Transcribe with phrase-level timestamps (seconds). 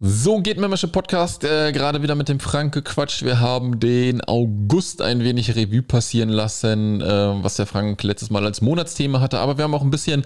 [0.00, 3.24] So geht Membership Podcast äh, gerade wieder mit dem Frank gequatscht.
[3.24, 8.44] Wir haben den August ein wenig Revue passieren lassen, äh, was der Frank letztes Mal
[8.44, 9.40] als Monatsthema hatte.
[9.40, 10.24] Aber wir haben auch ein bisschen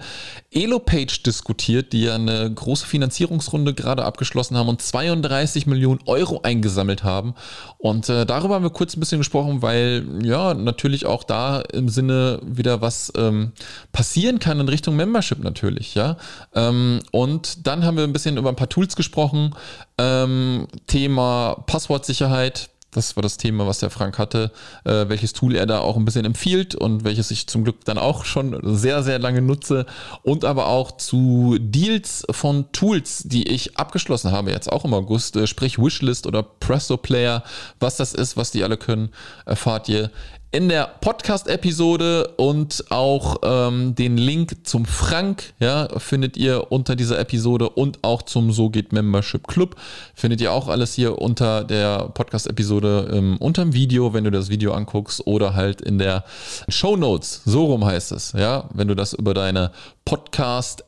[0.51, 7.03] Elopage diskutiert, die ja eine große Finanzierungsrunde gerade abgeschlossen haben und 32 Millionen Euro eingesammelt
[7.03, 7.33] haben.
[7.79, 11.89] Und äh, darüber haben wir kurz ein bisschen gesprochen, weil ja natürlich auch da im
[11.89, 13.53] Sinne wieder was ähm,
[13.91, 16.17] passieren kann in Richtung Membership natürlich, ja.
[16.53, 19.55] Ähm, und dann haben wir ein bisschen über ein paar Tools gesprochen
[19.97, 22.69] ähm, Thema Passwortsicherheit.
[22.91, 24.51] Das war das Thema, was der Frank hatte,
[24.83, 27.97] äh, welches Tool er da auch ein bisschen empfiehlt und welches ich zum Glück dann
[27.97, 29.85] auch schon sehr, sehr lange nutze.
[30.21, 35.35] Und aber auch zu Deals von Tools, die ich abgeschlossen habe, jetzt auch im August,
[35.35, 37.43] äh, sprich Wishlist oder Presto Player.
[37.79, 39.09] Was das ist, was die alle können,
[39.45, 40.11] erfahrt ihr
[40.53, 47.17] in der Podcast-Episode und auch ähm, den Link zum Frank, ja, findet ihr unter dieser
[47.17, 49.75] Episode und auch zum So geht Membership Club.
[50.13, 54.73] Findet ihr auch alles hier unter der Podcast-Episode ähm, dem Video, wenn du das Video
[54.73, 56.23] anguckst, oder halt in der
[56.69, 57.41] Show Notes.
[57.45, 58.69] So rum heißt es, ja.
[58.75, 59.71] Wenn du das über deine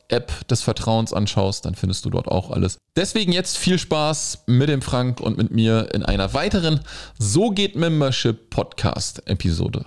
[0.08, 2.78] Podcast-App des Vertrauens anschaust, dann findest du dort auch alles.
[2.96, 6.80] Deswegen jetzt viel Spaß mit dem Frank und mit mir in einer weiteren
[7.18, 9.84] So geht Membership Podcast-Episode.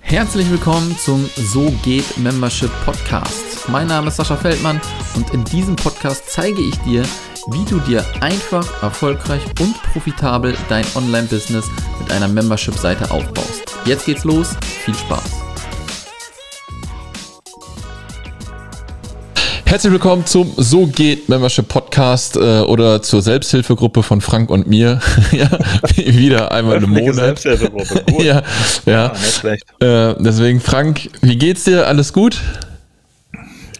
[0.00, 3.68] Herzlich willkommen zum So geht Membership Podcast.
[3.68, 4.80] Mein Name ist Sascha Feldmann
[5.16, 7.04] und in diesem Podcast zeige ich dir,
[7.48, 11.66] wie du dir einfach, erfolgreich und profitabel dein Online-Business
[12.00, 13.64] mit einer Membership-Seite aufbaust.
[13.84, 15.22] Jetzt geht's los, viel Spaß!
[19.66, 25.00] Herzlich willkommen zum So geht Membership Podcast äh, oder zur Selbsthilfegruppe von Frank und mir.
[25.32, 25.50] ja,
[25.96, 27.14] wieder einmal im Monat.
[27.14, 28.22] Selbsthilfegruppe, gut.
[28.22, 28.42] ja,
[28.86, 29.12] ja.
[29.80, 31.88] ja äh, deswegen, Frank, wie geht's dir?
[31.88, 32.40] Alles gut?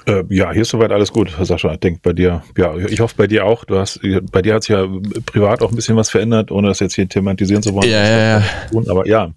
[0.06, 1.72] Äh, ja, hier ist soweit alles gut, Sascha.
[1.72, 3.64] Ich denke bei dir, ja, ich hoffe bei dir auch.
[3.64, 4.86] Du hast, bei dir hat sich ja
[5.27, 7.88] privat auch ein bisschen was verändert, ohne das jetzt hier thematisieren zu wollen.
[7.88, 8.43] Ja, ja, ja.
[8.88, 9.31] Aber ja,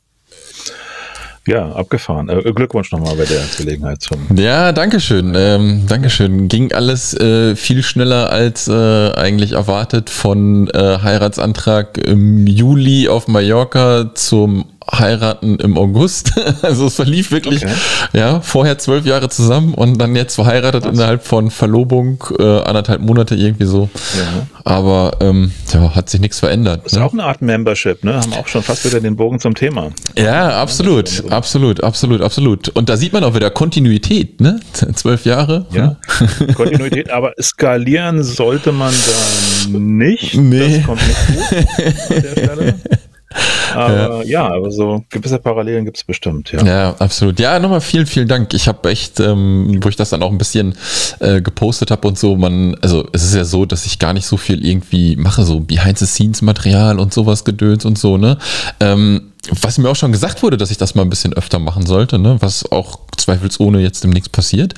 [1.48, 2.28] ja, abgefahren.
[2.28, 4.20] Äh, Glückwunsch nochmal bei der Gelegenheit zum.
[4.36, 5.34] Ja, Dankeschön.
[5.36, 6.50] Ähm, Dankeschön.
[6.50, 13.30] Ging alles äh, viel schneller als äh, eigentlich erwartet von äh, Heiratsantrag im Juli auf
[13.30, 16.34] Mallorca zum heiraten im August.
[16.62, 17.74] Also es verlief wirklich, okay.
[18.14, 20.94] ja, vorher zwölf Jahre zusammen und dann jetzt verheiratet Was?
[20.94, 23.90] innerhalb von Verlobung, äh, anderthalb Monate irgendwie so.
[24.18, 24.48] Ja.
[24.64, 26.82] Aber ähm, ja, hat sich nichts verändert.
[26.84, 27.06] Das ist ne?
[27.06, 28.16] auch eine Art Membership, ne?
[28.16, 29.92] Haben auch schon fast wieder den Bogen zum Thema.
[30.18, 32.70] Ja, absolut, absolut, absolut, absolut.
[32.70, 34.60] Und da sieht man auch wieder Kontinuität, ne?
[34.96, 35.68] Zwölf Jahre.
[35.72, 35.98] Ja,
[36.40, 36.54] ne?
[36.56, 40.36] Kontinuität, aber skalieren sollte man da nicht.
[40.48, 40.78] Nee.
[40.78, 42.76] Das kommt nicht gut an der Stelle.
[43.74, 44.48] Aber ja.
[44.48, 46.64] ja, aber so gewisse Parallelen gibt es bestimmt, ja.
[46.64, 47.40] Ja, absolut.
[47.40, 48.54] Ja, nochmal vielen, vielen Dank.
[48.54, 50.76] Ich habe echt, ähm, wo ich das dann auch ein bisschen
[51.20, 54.26] äh, gepostet habe und so, man, also es ist ja so, dass ich gar nicht
[54.26, 58.38] so viel irgendwie mache, so Behind-the-Scenes-Material und sowas gedöns und so, ne?
[58.80, 61.86] Ähm, was mir auch schon gesagt wurde, dass ich das mal ein bisschen öfter machen
[61.86, 62.38] sollte, ne?
[62.40, 64.74] was auch zweifelsohne jetzt demnächst passiert.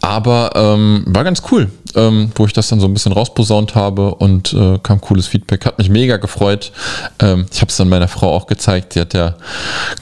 [0.00, 4.14] Aber ähm, war ganz cool, ähm, wo ich das dann so ein bisschen rausposaunt habe
[4.14, 5.66] und äh, kam cooles Feedback.
[5.66, 6.72] Hat mich mega gefreut.
[7.20, 8.94] Ähm, ich habe es dann meiner Frau auch gezeigt.
[8.94, 9.36] Die hat ja,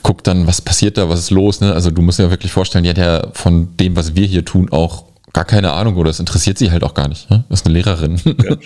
[0.02, 1.60] guckt dann, was passiert da, was ist los.
[1.60, 1.72] Ne?
[1.72, 4.44] Also du musst dir ja wirklich vorstellen, die hat ja von dem, was wir hier
[4.44, 7.30] tun, auch gar keine Ahnung oder es interessiert sie halt auch gar nicht.
[7.30, 7.44] Ne?
[7.48, 8.20] Das ist eine Lehrerin.
[8.24, 8.56] Ja,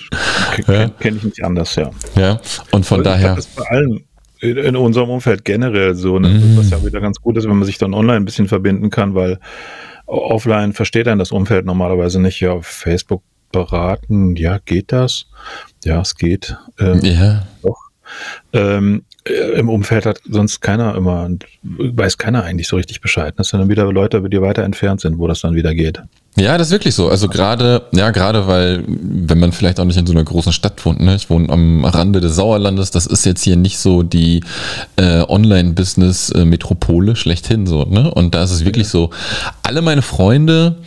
[0.64, 1.90] Kenne kenn ich nicht anders, ja.
[2.16, 3.34] Ja, und von also daher.
[3.34, 4.04] Das bei allen
[4.42, 6.28] in unserem Umfeld generell so, ne?
[6.28, 6.56] mhm.
[6.56, 9.14] was ja wieder ganz gut ist, wenn man sich dann online ein bisschen verbinden kann,
[9.14, 9.38] weil
[10.06, 12.40] offline versteht dann das Umfeld normalerweise nicht.
[12.40, 15.26] Ja, Facebook beraten, ja, geht das?
[15.84, 16.56] Ja, es geht.
[16.80, 17.46] Ähm, ja.
[17.62, 17.78] Doch.
[18.52, 21.28] Ähm, äh, Im Umfeld hat sonst keiner immer,
[21.62, 23.34] weiß keiner eigentlich so richtig Bescheid.
[23.36, 26.02] Das sind dann wieder Leute, die weiter entfernt sind, wo das dann wieder geht.
[26.36, 27.08] Ja, das ist wirklich so.
[27.08, 30.84] Also gerade, ja, gerade weil, wenn man vielleicht auch nicht in so einer großen Stadt
[30.84, 31.14] wohnt, ne?
[31.14, 34.42] ich wohne am Rande des Sauerlandes, das ist jetzt hier nicht so die
[34.96, 38.12] äh, Online-Business-Metropole schlechthin so, ne?
[38.12, 39.10] Und da ist es wirklich so,
[39.62, 40.78] alle meine Freunde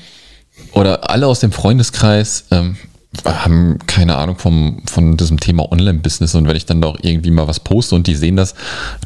[0.73, 2.75] oder alle aus dem Freundeskreis ähm,
[3.23, 7.47] haben keine Ahnung vom, von diesem Thema Online-Business und wenn ich dann doch irgendwie mal
[7.47, 8.55] was poste und die sehen das,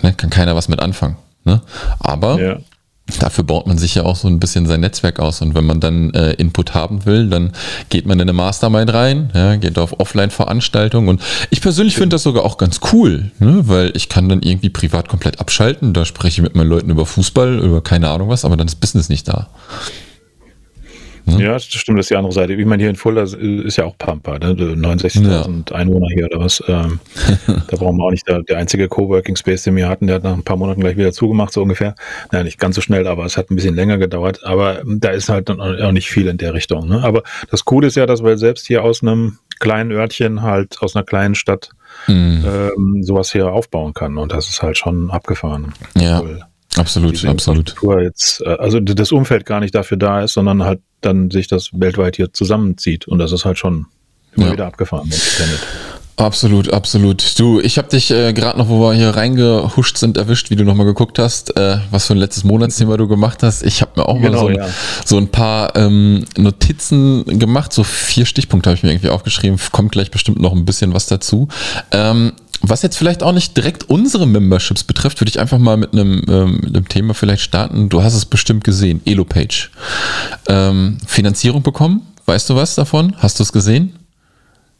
[0.01, 1.17] ne, kann keiner was mit anfangen.
[1.45, 1.61] Ne?
[1.99, 2.57] Aber ja.
[3.17, 5.41] Dafür baut man sich ja auch so ein bisschen sein Netzwerk aus.
[5.41, 7.51] Und wenn man dann äh, Input haben will, dann
[7.89, 11.09] geht man in eine Mastermind rein, ja, geht auf Offline-Veranstaltungen.
[11.09, 13.67] Und ich persönlich finde das sogar auch ganz cool, ne?
[13.67, 15.93] weil ich kann dann irgendwie privat komplett abschalten.
[15.93, 18.75] Da spreche ich mit meinen Leuten über Fußball, über keine Ahnung was, aber dann ist
[18.75, 19.47] Business nicht da.
[21.25, 21.43] Ne?
[21.43, 22.53] Ja, das stimmt, das ist die andere Seite.
[22.53, 24.53] Ich meine, hier in Fulda ist ja auch Pampa, ne?
[24.53, 25.75] 69.000 ja.
[25.75, 26.63] Einwohner hier oder was.
[26.67, 26.99] Ähm,
[27.47, 30.23] da brauchen wir auch nicht, der, der einzige Coworking Space, den wir hatten, der hat
[30.23, 31.95] nach ein paar Monaten gleich wieder zugemacht, so ungefähr.
[32.31, 34.43] Naja, nicht ganz so schnell, aber es hat ein bisschen länger gedauert.
[34.43, 36.87] Aber da ist halt dann auch nicht viel in der Richtung.
[36.87, 37.03] Ne?
[37.03, 40.95] Aber das Coole ist ja, dass wir selbst hier aus einem kleinen Örtchen, halt aus
[40.95, 41.69] einer kleinen Stadt,
[42.07, 42.45] mhm.
[42.45, 44.17] ähm, sowas hier aufbauen kann.
[44.17, 45.73] Und das ist halt schon abgefahren.
[45.95, 46.21] Ja.
[46.21, 46.41] Cool.
[46.77, 47.75] Absolut, absolut.
[48.01, 51.71] Jetzt, äh, also das Umfeld gar nicht dafür da ist, sondern halt dann sich das
[51.73, 53.07] weltweit hier zusammenzieht.
[53.07, 53.87] Und das ist halt schon
[54.35, 54.53] immer ja.
[54.53, 55.09] wieder abgefahren.
[56.19, 57.39] Absolut, absolut.
[57.39, 60.65] Du, ich habe dich äh, gerade noch, wo wir hier reingehuscht sind, erwischt, wie du
[60.65, 63.63] nochmal geguckt hast, äh, was für ein letztes Monatsthema du gemacht hast.
[63.63, 64.69] Ich habe mir auch genau, mal so ein, ja.
[65.05, 69.57] so ein paar ähm, Notizen gemacht, so vier Stichpunkte habe ich mir irgendwie aufgeschrieben.
[69.71, 71.47] Kommt gleich bestimmt noch ein bisschen was dazu.
[71.93, 75.93] Ähm, was jetzt vielleicht auch nicht direkt unsere Memberships betrifft, würde ich einfach mal mit
[75.93, 77.89] einem, ähm, mit einem Thema vielleicht starten.
[77.89, 79.69] Du hast es bestimmt gesehen, Elopage.
[80.47, 83.15] Ähm, Finanzierung bekommen, weißt du was davon?
[83.17, 83.98] Hast du es gesehen?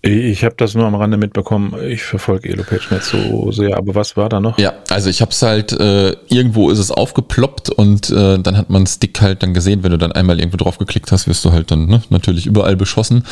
[0.02, 1.74] Ich habe das nur am Rande mitbekommen.
[1.86, 3.76] Ich verfolge Elopage nicht so sehr.
[3.76, 4.58] Aber was war da noch?
[4.58, 8.70] Ja, also ich habe es halt, äh, irgendwo ist es aufgeploppt und äh, dann hat
[8.70, 11.52] man Stick halt dann gesehen, wenn du dann einmal irgendwo drauf geklickt hast, wirst du
[11.52, 13.26] halt dann ne, natürlich überall beschossen.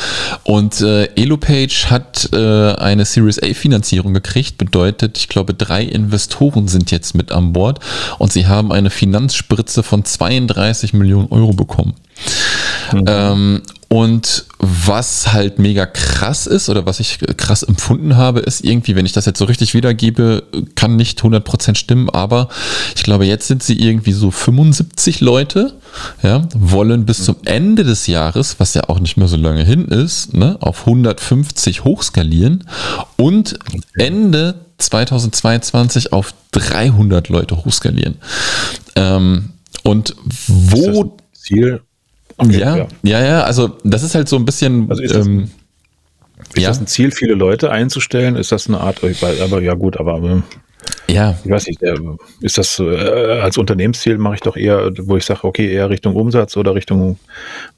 [0.44, 6.68] Und äh, Elopage hat äh, eine Series A Finanzierung gekriegt, bedeutet, ich glaube, drei Investoren
[6.68, 7.80] sind jetzt mit an Bord
[8.18, 11.94] und sie haben eine Finanzspritze von 32 Millionen Euro bekommen.
[12.92, 13.04] Mhm.
[13.06, 18.94] Ähm, und was halt mega krass ist oder was ich krass empfunden habe, ist irgendwie,
[18.96, 20.42] wenn ich das jetzt so richtig wiedergebe,
[20.74, 22.48] kann nicht 100% stimmen, aber
[22.94, 25.74] ich glaube, jetzt sind sie irgendwie so 75 Leute,
[26.22, 29.86] ja, wollen bis zum Ende des Jahres, was ja auch nicht mehr so lange hin
[29.86, 32.64] ist, ne, auf 150 hochskalieren
[33.16, 33.58] und
[33.96, 38.16] Ende 2022 auf 300 Leute hochskalieren.
[38.96, 39.50] Ähm,
[39.82, 40.14] und
[40.46, 41.80] wo Ziel
[42.38, 44.88] Okay, ja, ja, ja, ja, also das ist halt so ein bisschen.
[44.88, 45.50] Also ist, das, ähm,
[46.54, 46.68] ist ja.
[46.68, 48.36] das ein Ziel, viele Leute einzustellen?
[48.36, 50.44] Ist das eine Art, aber ja gut, aber ähm,
[51.08, 51.36] ja.
[51.42, 51.80] Ich weiß nicht,
[52.40, 56.14] ist das äh, als Unternehmensziel mache ich doch eher, wo ich sage, okay, eher Richtung
[56.14, 57.18] Umsatz oder Richtung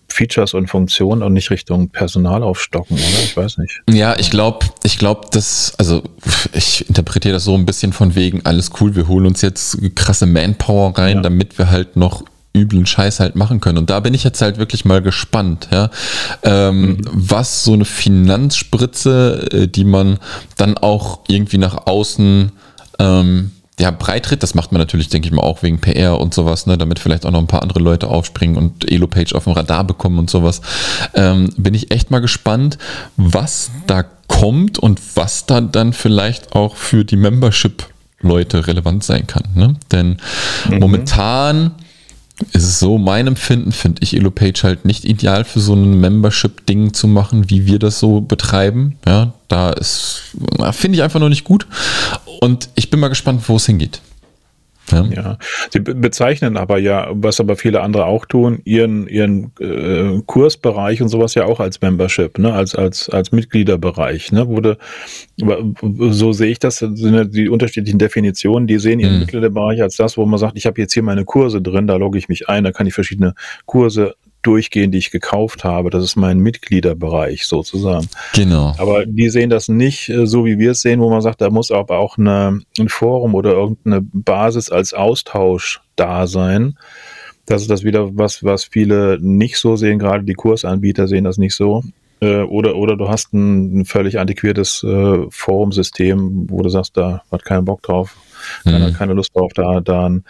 [0.08, 3.22] Features und Funktionen und nicht Richtung Personal aufstocken, oder?
[3.22, 3.82] Ich weiß nicht.
[3.88, 6.02] Ja, ich glaube, ich glaube, dass, also
[6.52, 10.26] ich interpretiere das so ein bisschen von wegen, alles cool, wir holen uns jetzt krasse
[10.26, 11.22] Manpower rein, ja.
[11.22, 12.24] damit wir halt noch
[12.54, 13.78] üblen Scheiß halt machen können.
[13.78, 15.90] Und da bin ich jetzt halt wirklich mal gespannt, ja,
[16.42, 16.98] ähm, mhm.
[17.12, 20.18] was so eine Finanzspritze, äh, die man
[20.56, 22.52] dann auch irgendwie nach außen
[22.98, 23.50] ähm,
[23.80, 26.76] ja, breitritt, das macht man natürlich, denke ich mal, auch wegen PR und sowas, ne,
[26.76, 30.18] damit vielleicht auch noch ein paar andere Leute aufspringen und Elo-Page auf dem Radar bekommen
[30.18, 30.60] und sowas.
[31.14, 32.76] Ähm, bin ich echt mal gespannt,
[33.16, 39.44] was da kommt und was da dann vielleicht auch für die Membership-Leute relevant sein kann.
[39.54, 39.76] Ne?
[39.90, 40.18] Denn
[40.68, 40.78] mhm.
[40.78, 41.72] momentan
[42.52, 46.94] ist es so, mein Empfinden finde ich Elopage halt nicht ideal für so ein Membership-Ding
[46.94, 48.96] zu machen, wie wir das so betreiben.
[49.06, 50.22] Ja, da ist,
[50.72, 51.66] finde ich einfach noch nicht gut.
[52.40, 54.00] Und ich bin mal gespannt, wo es hingeht.
[54.90, 55.04] Ja.
[55.04, 55.38] ja.
[55.70, 61.08] Sie bezeichnen aber ja, was aber viele andere auch tun, ihren, ihren äh, Kursbereich und
[61.08, 64.78] sowas ja auch als Membership, ne, als, als, als Mitgliederbereich, ne, wurde,
[66.10, 69.20] so sehe ich das, sind die unterschiedlichen Definitionen, die sehen ihren mhm.
[69.20, 72.18] Mitgliederbereich als das, wo man sagt, ich habe jetzt hier meine Kurse drin, da logge
[72.18, 73.34] ich mich ein, da kann ich verschiedene
[73.66, 75.90] Kurse durchgehen, die ich gekauft habe.
[75.90, 78.08] Das ist mein Mitgliederbereich sozusagen.
[78.34, 78.74] Genau.
[78.78, 81.50] Aber die sehen das nicht äh, so, wie wir es sehen, wo man sagt, da
[81.50, 86.78] muss aber auch eine, ein Forum oder irgendeine Basis als Austausch da sein.
[87.46, 91.38] Das ist das wieder was, was viele nicht so sehen, gerade die Kursanbieter sehen das
[91.38, 91.82] nicht so.
[92.20, 97.22] Äh, oder, oder du hast ein, ein völlig antiquiertes äh, Forumsystem, wo du sagst, da
[97.32, 98.16] hat keiner Bock drauf,
[98.64, 98.70] mhm.
[98.70, 100.24] keiner hat keine Lust drauf, da, da ein,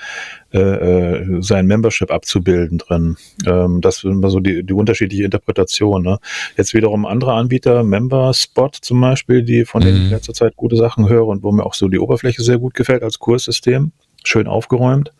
[0.52, 3.16] äh, äh, sein Membership abzubilden drin.
[3.46, 6.02] Ähm, das sind immer so die, die unterschiedliche Interpretation.
[6.02, 6.18] Ne?
[6.56, 9.86] Jetzt wiederum andere Anbieter, Memberspot zum Beispiel, die von mhm.
[9.86, 12.42] denen ich in letzter Zeit gute Sachen höre und wo mir auch so die Oberfläche
[12.42, 13.92] sehr gut gefällt als Kurssystem,
[14.24, 15.12] schön aufgeräumt.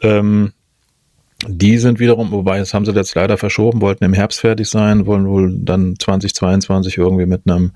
[0.00, 0.52] Ähm,
[1.48, 5.06] die sind wiederum, wobei das haben sie jetzt leider verschoben, wollten im Herbst fertig sein,
[5.06, 7.72] wollen wohl dann 2022 irgendwie mit einem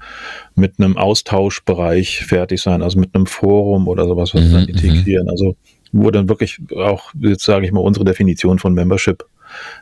[0.55, 4.63] mit einem Austauschbereich fertig sein, also mit einem Forum oder sowas, was mhm, sie dann
[4.63, 4.69] mhm.
[4.69, 5.29] integrieren.
[5.29, 5.57] Also
[5.93, 9.25] wo dann wirklich auch, jetzt sage ich mal, unsere Definition von Membership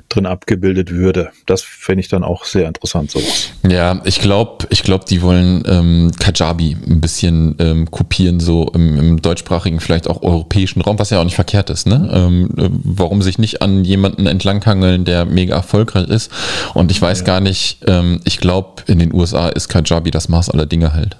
[0.08, 1.30] drin abgebildet würde.
[1.46, 3.50] Das fände ich dann auch sehr interessant, sowas.
[3.68, 8.98] Ja, ich glaube, ich glaube, die wollen ähm, Kajabi ein bisschen ähm, kopieren, so im,
[8.98, 11.86] im, deutschsprachigen, vielleicht auch europäischen Raum, was ja auch nicht verkehrt ist.
[11.86, 12.08] Ne?
[12.12, 16.30] Ähm, äh, warum sich nicht an jemanden entlanghangeln, der mega erfolgreich ist?
[16.74, 17.24] Und ich weiß ja.
[17.24, 21.16] gar nicht, ähm, ich glaube, in den USA ist Kajabi das Maß aller Dinge halt.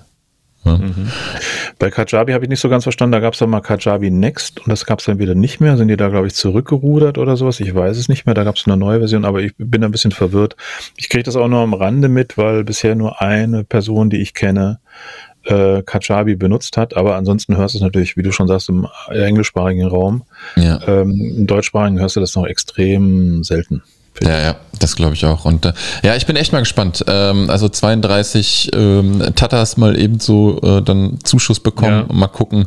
[0.66, 0.78] Ja.
[0.78, 1.08] Mhm.
[1.78, 4.60] Bei Kajabi habe ich nicht so ganz verstanden, da gab es doch mal Kajabi Next
[4.60, 5.76] und das gab es dann wieder nicht mehr.
[5.76, 7.60] Sind die da, glaube ich, zurückgerudert oder sowas?
[7.60, 8.34] Ich weiß es nicht mehr.
[8.34, 10.56] Da gab es eine neue Version, aber ich bin ein bisschen verwirrt.
[10.96, 14.34] Ich kriege das auch nur am Rande mit, weil bisher nur eine Person, die ich
[14.34, 14.80] kenne,
[15.44, 18.88] äh, Kajabi benutzt hat, aber ansonsten hörst du es natürlich, wie du schon sagst, im
[19.08, 20.24] englischsprachigen Raum.
[20.56, 20.80] Ja.
[20.86, 23.82] Ähm, Im deutschsprachigen hörst du das noch extrem selten.
[24.22, 25.44] Ja, ja, das glaube ich auch.
[25.44, 27.04] Und äh, ja, ich bin echt mal gespannt.
[27.06, 32.06] Ähm, also 32 ähm, Tatas mal eben so äh, dann Zuschuss bekommen.
[32.08, 32.14] Ja.
[32.14, 32.66] Mal gucken,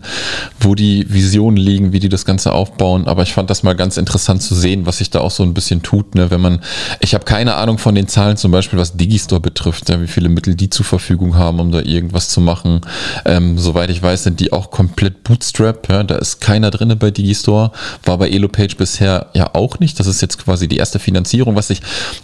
[0.59, 3.07] wo die Visionen liegen, wie die das Ganze aufbauen.
[3.07, 5.53] Aber ich fand das mal ganz interessant zu sehen, was sich da auch so ein
[5.53, 6.15] bisschen tut.
[6.15, 6.29] Ne?
[6.29, 6.61] Wenn man,
[6.99, 10.29] ich habe keine Ahnung von den Zahlen, zum Beispiel was Digistore betrifft, ja, wie viele
[10.29, 12.81] Mittel die zur Verfügung haben, um da irgendwas zu machen.
[13.25, 15.89] Ähm, soweit ich weiß, sind die auch komplett Bootstrap.
[15.89, 16.03] Ja?
[16.03, 17.71] Da ist keiner drinne bei Digistore.
[18.03, 19.99] War bei Elopage bisher ja auch nicht.
[19.99, 21.38] Das ist jetzt quasi die erste Finanzierung.
[21.55, 21.81] Was ich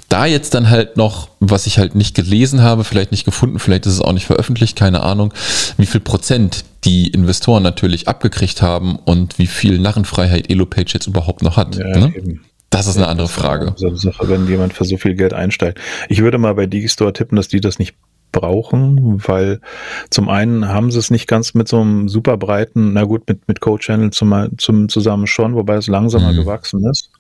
[0.09, 3.85] da jetzt dann halt noch, was ich halt nicht gelesen habe, vielleicht nicht gefunden, vielleicht
[3.85, 5.33] ist es auch nicht veröffentlicht, keine Ahnung,
[5.77, 11.41] wie viel Prozent die Investoren natürlich abgekriegt haben und wie viel Narrenfreiheit Elopage jetzt überhaupt
[11.41, 11.75] noch hat.
[11.75, 12.13] Ja, ne?
[12.15, 12.41] eben.
[12.69, 13.73] Das ist eine andere Frage.
[13.77, 15.79] So eine Sache, wenn jemand für so viel Geld einsteigt.
[16.09, 17.95] Ich würde mal bei Digistore tippen, dass die das nicht
[18.33, 19.61] brauchen, weil
[20.09, 23.47] zum einen haben sie es nicht ganz mit so einem super breiten, na gut, mit,
[23.47, 26.37] mit Code-Channel zum, zum, zusammen schon, wobei es langsamer Mhm.
[26.37, 27.11] gewachsen ist.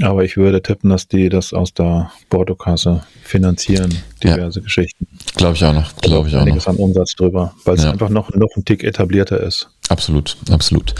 [0.00, 4.36] Aber ich würde tippen, dass die das aus der Portokasse finanzieren, Ja.
[4.36, 5.06] diverse Geschichten.
[5.36, 5.94] Glaube ich auch noch.
[5.96, 6.46] Glaube ich auch noch.
[6.46, 7.90] Einiges an Umsatz drüber, weil es Ja.
[7.90, 9.68] einfach noch, noch ein Tick etablierter ist.
[9.88, 10.94] Absolut, absolut.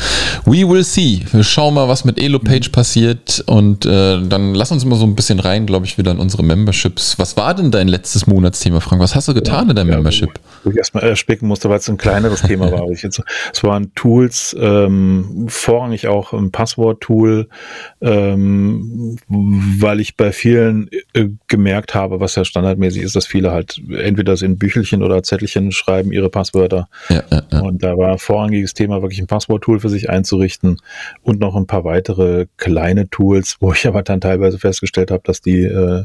[0.44, 1.22] We will see.
[1.32, 5.14] Wir schauen mal, was mit Elopage passiert und äh, dann lass uns mal so ein
[5.14, 7.18] bisschen rein, glaube ich, wieder in unsere Memberships.
[7.18, 9.00] Was war denn dein letztes Monatsthema, Frank?
[9.00, 10.30] Was hast du getan in deinem Ja, Membership?
[10.64, 12.90] Wo ich erstmal erspicken musste, weil es ein kleineres Thema war.
[12.90, 13.22] Ich jetzt,
[13.54, 17.49] es waren Tools, ähm, vorrangig auch ein Passwort-Tool,
[18.02, 18.81] ähm,
[19.28, 24.40] weil ich bei vielen äh, gemerkt habe, was ja standardmäßig ist, dass viele halt entweder
[24.42, 26.88] in Büchelchen oder Zettelchen schreiben ihre Passwörter.
[27.08, 27.60] Ja, ja, ja.
[27.60, 30.78] Und da war vorrangiges Thema, wirklich ein Passwort-Tool für sich einzurichten
[31.22, 35.40] und noch ein paar weitere kleine Tools, wo ich aber dann teilweise festgestellt habe, dass
[35.40, 36.04] die äh,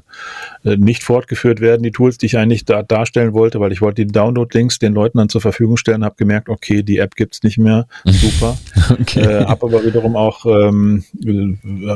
[0.64, 4.06] äh, nicht fortgeführt werden, die Tools, die ich eigentlich da darstellen wollte, weil ich wollte
[4.06, 7.58] die Download-Links den Leuten dann zur Verfügung stellen, habe gemerkt, okay, die App gibt's nicht
[7.58, 8.58] mehr, super.
[8.92, 9.22] Okay.
[9.22, 11.04] äh, habe aber wiederum auch ähm,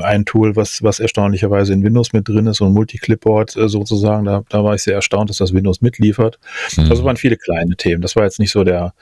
[0.04, 4.26] ein Tool, was, was erstaunlicherweise in Windows mit drin ist, so ein Multi-Clipboard äh, sozusagen.
[4.26, 6.40] Da, da war ich sehr erstaunt, dass das Windows mitliefert.
[6.78, 6.90] Mhm.
[6.90, 8.02] Also waren viele kleine Themen.
[8.02, 8.94] Das war jetzt nicht so der,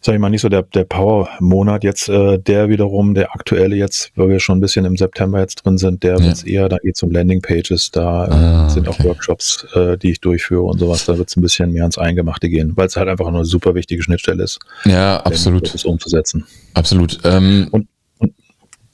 [0.00, 4.12] sag ich mal, nicht so der, der Power-Monat jetzt, äh, der wiederum, der aktuelle jetzt,
[4.16, 6.24] weil wir schon ein bisschen im September jetzt drin sind, der Ja.
[6.24, 9.00] wird's eher, da geht's um Landing-Pages, da Ah, sind okay.
[9.00, 12.50] auch Workshops, äh, die ich durchführe und sowas, da wird's ein bisschen mehr ans Eingemachte
[12.50, 15.72] gehen, weil es halt einfach eine super wichtige Landing ist, ja, absolut.
[15.72, 16.44] das umzusetzen.
[16.74, 17.20] Absolut.
[17.24, 17.88] Ähm, Und- und-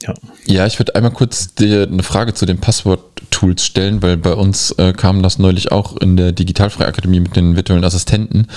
[0.03, 0.13] ja.
[0.45, 4.71] Ja, ich würde einmal kurz dir eine Frage zu den Passwort-Tools stellen, weil bei uns
[4.71, 8.47] äh, kam das neulich auch in der Digitalfreiakademie mit den virtuellen Assistenten,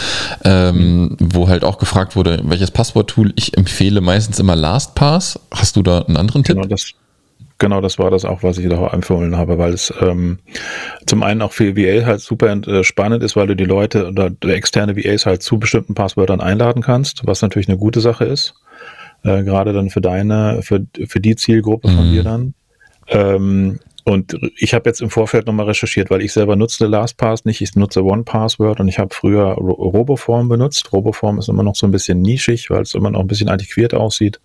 [0.44, 4.00] ähm, wo halt auch gefragt wurde, welches Passwort-Tool ich empfehle.
[4.00, 5.38] Meistens immer LastPass.
[5.50, 6.56] Hast du da einen anderen Tipp?
[6.56, 6.92] Genau das,
[7.58, 10.38] genau das war das auch, was ich da empfohlen habe, weil es ähm,
[11.06, 14.30] zum einen auch für VA halt super äh, spannend ist, weil du die Leute oder
[14.42, 18.54] externe VAs halt zu bestimmten Passwörtern einladen kannst, was natürlich eine gute Sache ist.
[19.24, 22.12] Äh, gerade dann für deine, für, für die Zielgruppe von Mhm.
[22.12, 22.54] dir dann.
[23.08, 27.62] Ähm, und ich habe jetzt im Vorfeld nochmal recherchiert, weil ich selber nutze LastPass nicht,
[27.62, 30.92] ich nutze OnePassword und ich habe früher Ro Roboform benutzt.
[30.92, 33.94] Roboform ist immer noch so ein bisschen nischig, weil es immer noch ein bisschen antiquiert
[33.94, 34.40] aussieht.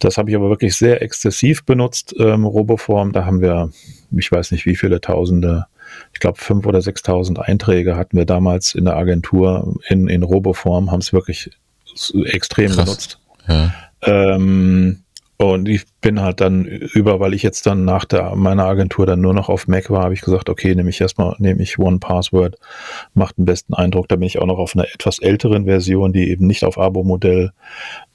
[0.00, 3.12] Das habe ich aber wirklich sehr exzessiv benutzt, ähm, Roboform.
[3.12, 3.70] Da haben wir,
[4.10, 5.66] ich weiß nicht wie viele Tausende,
[6.12, 10.90] ich glaube fünf oder sechstausend Einträge hatten wir damals in der Agentur in, in Roboform,
[10.90, 11.50] haben es wirklich
[12.24, 12.84] extrem Krass.
[12.84, 13.20] benutzt.
[13.46, 13.72] Ja.
[14.06, 15.00] Ähm,
[15.36, 19.20] und ich bin halt dann über, weil ich jetzt dann nach der, meiner Agentur dann
[19.20, 21.98] nur noch auf Mac war, habe ich gesagt, okay, nehme ich erstmal, nehme ich One
[21.98, 22.56] Password,
[23.14, 24.08] macht den besten Eindruck.
[24.08, 27.50] Da bin ich auch noch auf einer etwas älteren Version, die eben nicht auf Abo-Modell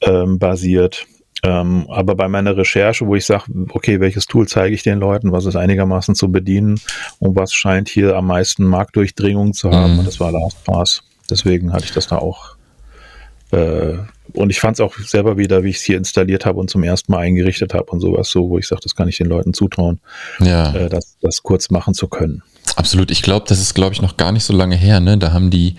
[0.02, 1.06] ähm, basiert.
[1.44, 5.32] Ähm, aber bei meiner Recherche, wo ich sage, okay, welches Tool zeige ich den Leuten,
[5.32, 6.80] was ist einigermaßen zu bedienen
[7.20, 10.00] und was scheint hier am meisten Marktdurchdringung zu haben, Mhm.
[10.00, 11.04] und das war LastPass.
[11.30, 12.56] Deswegen hatte ich das da auch
[13.52, 13.98] äh,
[14.34, 16.84] und ich fand es auch selber wieder, wie ich es hier installiert habe und zum
[16.84, 19.54] ersten Mal eingerichtet habe und sowas so, wo ich sage, das kann ich den Leuten
[19.54, 20.00] zutrauen,
[20.40, 20.74] Ja.
[20.76, 22.44] äh, das, das kurz machen zu können.
[22.76, 23.10] Absolut.
[23.12, 25.00] Ich glaube, das ist, glaube ich, noch gar nicht so lange her.
[25.00, 25.18] Ne?
[25.18, 25.76] Da haben die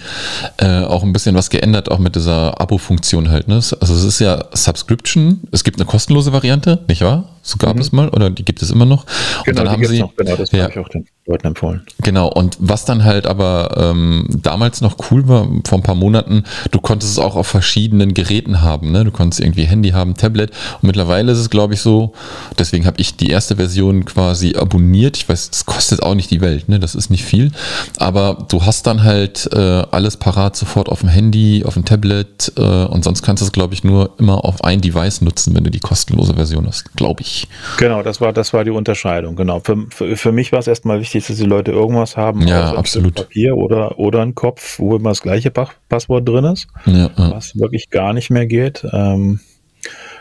[0.59, 3.47] äh, auch ein bisschen was geändert, auch mit dieser Abo-Funktion halt.
[3.47, 3.55] Ne?
[3.55, 5.41] Also es ist ja Subscription.
[5.53, 7.37] Es gibt eine kostenlose Variante, nicht wahr?
[7.43, 7.81] So gab Mhm.
[7.81, 9.07] es mal oder die gibt es immer noch.
[9.47, 10.65] Und dann haben sie, noch, genau, das ja.
[10.65, 11.07] habe ich auch den.
[11.31, 11.83] Leuten empfohlen.
[12.03, 16.45] Genau, und was dann halt aber ähm, damals noch cool war, vor ein paar Monaten,
[16.71, 18.91] du konntest es auch auf verschiedenen Geräten haben.
[18.91, 19.05] Ne?
[19.05, 20.51] Du konntest irgendwie Handy haben, Tablet.
[20.83, 22.13] Und mittlerweile ist es, glaube ich, so,
[22.59, 25.17] deswegen habe ich die erste Version quasi abonniert.
[25.17, 26.81] Ich weiß, es kostet auch nicht die Welt, ne?
[26.81, 27.53] das ist nicht viel.
[27.99, 32.53] Aber du hast dann halt äh, alles parat sofort auf dem Handy, auf dem Tablet
[32.57, 35.65] äh, und sonst kannst du es, glaube ich, nur immer auf ein Device nutzen, wenn
[35.65, 37.30] du die kostenlose Version hast, glaube ich.
[37.79, 39.37] Genau, das war, das war die Unterscheidung.
[39.37, 39.61] Genau.
[39.61, 43.15] Für, für, für mich war es erstmal wichtig, dass die Leute irgendwas haben, ja, absolut.
[43.15, 47.31] Papier oder, oder ein Kopf, wo immer das gleiche Passwort drin ist, ja, ja.
[47.31, 48.87] was wirklich gar nicht mehr geht.
[48.93, 49.41] Ähm,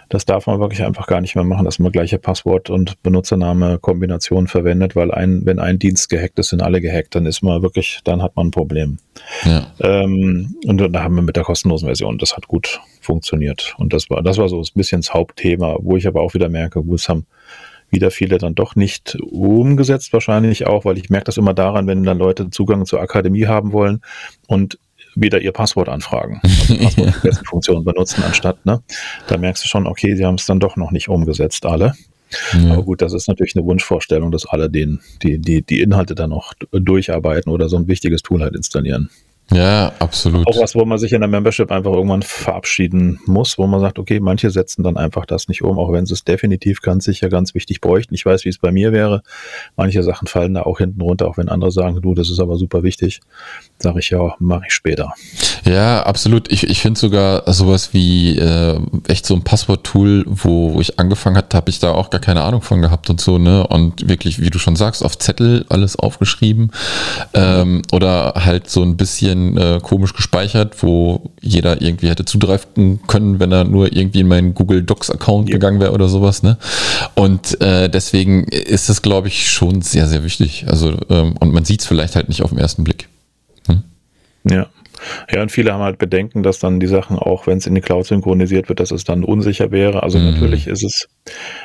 [0.10, 3.78] das darf man wirklich einfach gar nicht mehr machen, dass man gleiche Passwort und Benutzername
[3.80, 7.62] Kombination verwendet, weil ein, wenn ein Dienst gehackt ist, sind alle gehackt, dann ist man
[7.62, 8.98] wirklich, dann hat man ein Problem.
[9.46, 9.68] Ja.
[9.80, 13.76] Ähm, und da haben wir mit der kostenlosen Version, das hat gut funktioniert.
[13.78, 16.50] Und das war, das war so ein bisschen das Hauptthema, wo ich aber auch wieder
[16.50, 17.26] merke, wo es haben
[17.92, 22.04] wieder viele dann doch nicht umgesetzt, wahrscheinlich auch, weil ich merke das immer daran, wenn
[22.04, 24.02] dann Leute Zugang zur Akademie haben wollen
[24.48, 24.78] und
[25.16, 28.82] wieder ihr Passwort anfragen, also Passwortfunktion benutzen anstatt, ne?
[29.28, 31.94] Da merkst du schon, okay, sie haben es dann doch noch nicht umgesetzt, alle.
[32.54, 32.74] Ja.
[32.74, 36.30] Aber gut, das ist natürlich eine Wunschvorstellung, dass alle den, die, die, die Inhalte dann
[36.30, 39.10] noch durcharbeiten oder so ein wichtiges Tool halt installieren.
[39.52, 40.46] Ja, absolut.
[40.48, 43.98] Auch was, wo man sich in der Membership einfach irgendwann verabschieden muss, wo man sagt,
[43.98, 47.30] okay, manche setzen dann einfach das nicht um, auch wenn sie es definitiv ganz sicher
[47.30, 48.14] ganz wichtig bräuchten.
[48.14, 49.24] Ich weiß, wie es bei mir wäre.
[49.76, 52.58] Manche Sachen fallen da auch hinten runter, auch wenn andere sagen, du, das ist aber
[52.58, 53.22] super wichtig.
[53.80, 55.14] Sage ich ja, mache ich später.
[55.66, 56.52] Ja, absolut.
[56.52, 61.38] Ich, ich finde sogar sowas wie äh, echt so ein Passwort-Tool, wo, wo ich angefangen
[61.38, 63.66] hatte, habe ich da auch gar keine Ahnung von gehabt und so, ne?
[63.66, 66.72] Und wirklich, wie du schon sagst, auf Zettel alles aufgeschrieben.
[67.34, 73.00] Ähm, oder halt so ein bisschen bisschen äh, komisch gespeichert, wo jeder irgendwie hätte zugreifen
[73.08, 75.54] können, wenn er nur irgendwie in meinen Google Docs Account ja.
[75.54, 76.44] gegangen wäre oder sowas.
[76.44, 76.58] Ne?
[77.16, 80.66] Und äh, deswegen ist das, glaube ich, schon sehr, sehr wichtig.
[80.68, 83.08] Also ähm, und man sieht es vielleicht halt nicht auf den ersten Blick.
[83.68, 83.84] Hm?
[84.50, 84.68] Ja.
[85.32, 87.80] Ja, und viele haben halt Bedenken, dass dann die Sachen auch, wenn es in die
[87.80, 90.04] Cloud synchronisiert wird, dass es dann unsicher wäre.
[90.04, 90.32] Also mhm.
[90.32, 91.08] natürlich ist es,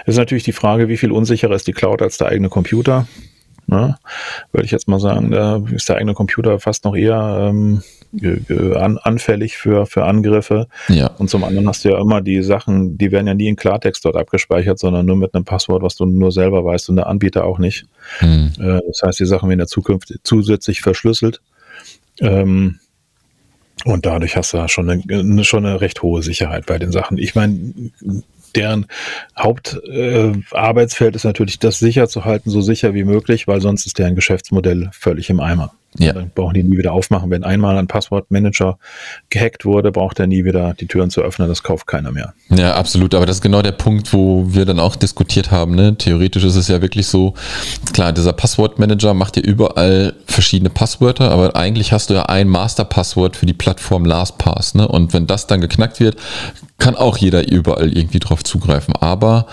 [0.06, 3.08] ist natürlich die Frage, wie viel unsicherer ist die Cloud als der eigene Computer?
[3.66, 3.96] Ne?
[4.52, 7.82] Würde ich jetzt mal sagen, da ist der eigene Computer fast noch eher ähm,
[8.76, 10.66] an, anfällig für, für Angriffe.
[10.88, 11.08] Ja.
[11.18, 14.04] Und zum anderen hast du ja immer die Sachen, die werden ja nie in Klartext
[14.04, 17.44] dort abgespeichert, sondern nur mit einem Passwort, was du nur selber weißt und der Anbieter
[17.44, 17.86] auch nicht.
[18.20, 18.52] Mhm.
[18.58, 21.40] Äh, das heißt, die Sachen werden ja Zukunft zusätzlich verschlüsselt.
[22.20, 22.78] Ähm,
[23.84, 27.18] und dadurch hast du da schon eine, schon eine recht hohe Sicherheit bei den Sachen.
[27.18, 27.90] Ich meine,
[28.56, 28.86] deren
[29.38, 33.98] Hauptarbeitsfeld äh, ist natürlich, das sicher zu halten, so sicher wie möglich, weil sonst ist
[33.98, 35.74] deren Geschäftsmodell völlig im Eimer.
[35.98, 36.12] Ja.
[36.12, 37.30] Dann brauchen die nie wieder aufmachen.
[37.30, 38.78] Wenn einmal ein Passwortmanager
[39.30, 41.48] gehackt wurde, braucht er nie wieder die Türen zu öffnen.
[41.48, 42.34] Das kauft keiner mehr.
[42.48, 43.14] Ja, absolut.
[43.14, 45.74] Aber das ist genau der Punkt, wo wir dann auch diskutiert haben.
[45.74, 45.96] Ne?
[45.96, 47.34] Theoretisch ist es ja wirklich so,
[47.92, 53.36] klar, dieser Passwortmanager macht ja überall verschiedene Passwörter, aber eigentlich hast du ja ein Masterpasswort
[53.36, 54.74] für die Plattform LastPass.
[54.74, 54.88] Ne?
[54.88, 56.16] Und wenn das dann geknackt wird,
[56.78, 58.94] kann auch jeder überall irgendwie drauf zugreifen.
[58.96, 59.46] Aber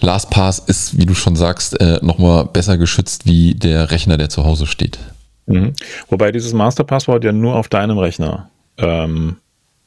[0.00, 4.44] LastPass ist, wie du schon sagst, äh, nochmal besser geschützt wie der Rechner, der zu
[4.44, 4.98] Hause steht.
[5.46, 5.72] Mhm.
[6.08, 9.36] Wobei dieses Masterpasswort ja nur auf deinem Rechner ähm,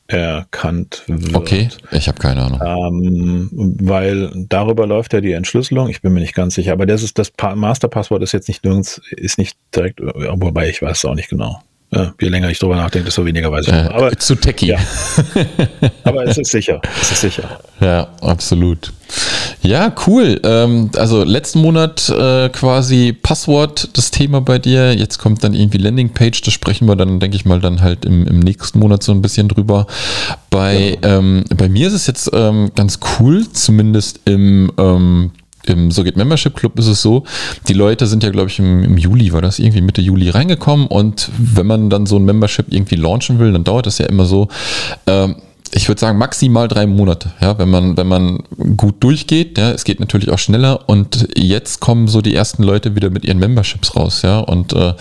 [0.07, 1.35] erkannt wird.
[1.35, 2.61] Okay, ich habe keine Ahnung.
[2.63, 3.49] Ähm,
[3.81, 5.89] weil darüber läuft ja die Entschlüsselung.
[5.89, 8.63] Ich bin mir nicht ganz sicher, aber das ist das pa Masterpasswort ist jetzt nicht
[8.63, 11.61] nirgends, ist nicht direkt, wobei ich weiß es auch nicht genau.
[11.91, 13.73] Ja, je länger ich drüber nachdenke, desto weniger weiß ich.
[13.73, 14.67] Äh, aber zu techy.
[14.67, 14.77] Ja.
[16.03, 16.81] aber es ist sicher.
[17.01, 17.59] Es ist sicher.
[17.79, 18.91] Ja, absolut.
[19.61, 20.39] Ja, cool.
[20.43, 24.93] Ähm, also letzten Monat äh, quasi Passwort das Thema bei dir.
[24.93, 26.41] Jetzt kommt dann irgendwie Landingpage.
[26.41, 29.21] Da sprechen wir dann, denke ich mal, dann halt im, im nächsten Monat so ein
[29.21, 29.87] bisschen drüber.
[30.49, 31.17] Bei, ja.
[31.17, 35.31] ähm, bei mir ist es jetzt ähm, ganz cool, zumindest im ähm,
[35.67, 37.23] im So geht Membership Club ist es so,
[37.67, 40.87] die Leute sind ja, glaube ich, im, im, Juli, war das irgendwie Mitte Juli reingekommen
[40.87, 44.25] und wenn man dann so ein Membership irgendwie launchen will, dann dauert das ja immer
[44.25, 44.47] so.
[45.05, 45.35] Ähm,
[45.77, 48.39] ich würde sagen, maximal drei Monate, ja, wenn man, wenn man
[48.75, 52.95] gut durchgeht, ja, es geht natürlich auch schneller und jetzt kommen so die ersten Leute
[52.95, 54.93] wieder mit ihren Memberships raus, ja, und äh,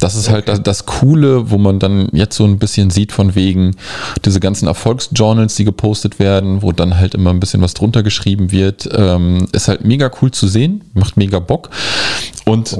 [0.00, 3.34] das ist halt das, das, Coole, wo man dann jetzt so ein bisschen sieht von
[3.34, 3.76] wegen
[4.24, 8.50] diese ganzen Erfolgsjournals, die gepostet werden, wo dann halt immer ein bisschen was drunter geschrieben
[8.50, 11.70] wird, ähm, ist halt mega cool zu sehen, macht mega Bock
[12.46, 12.76] und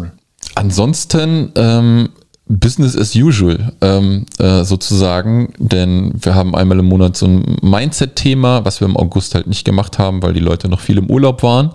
[0.54, 2.10] Ansonsten ähm,
[2.46, 8.66] Business as usual ähm, äh, sozusagen, denn wir haben einmal im Monat so ein Mindset-Thema,
[8.66, 11.42] was wir im August halt nicht gemacht haben, weil die Leute noch viel im Urlaub
[11.42, 11.70] waren.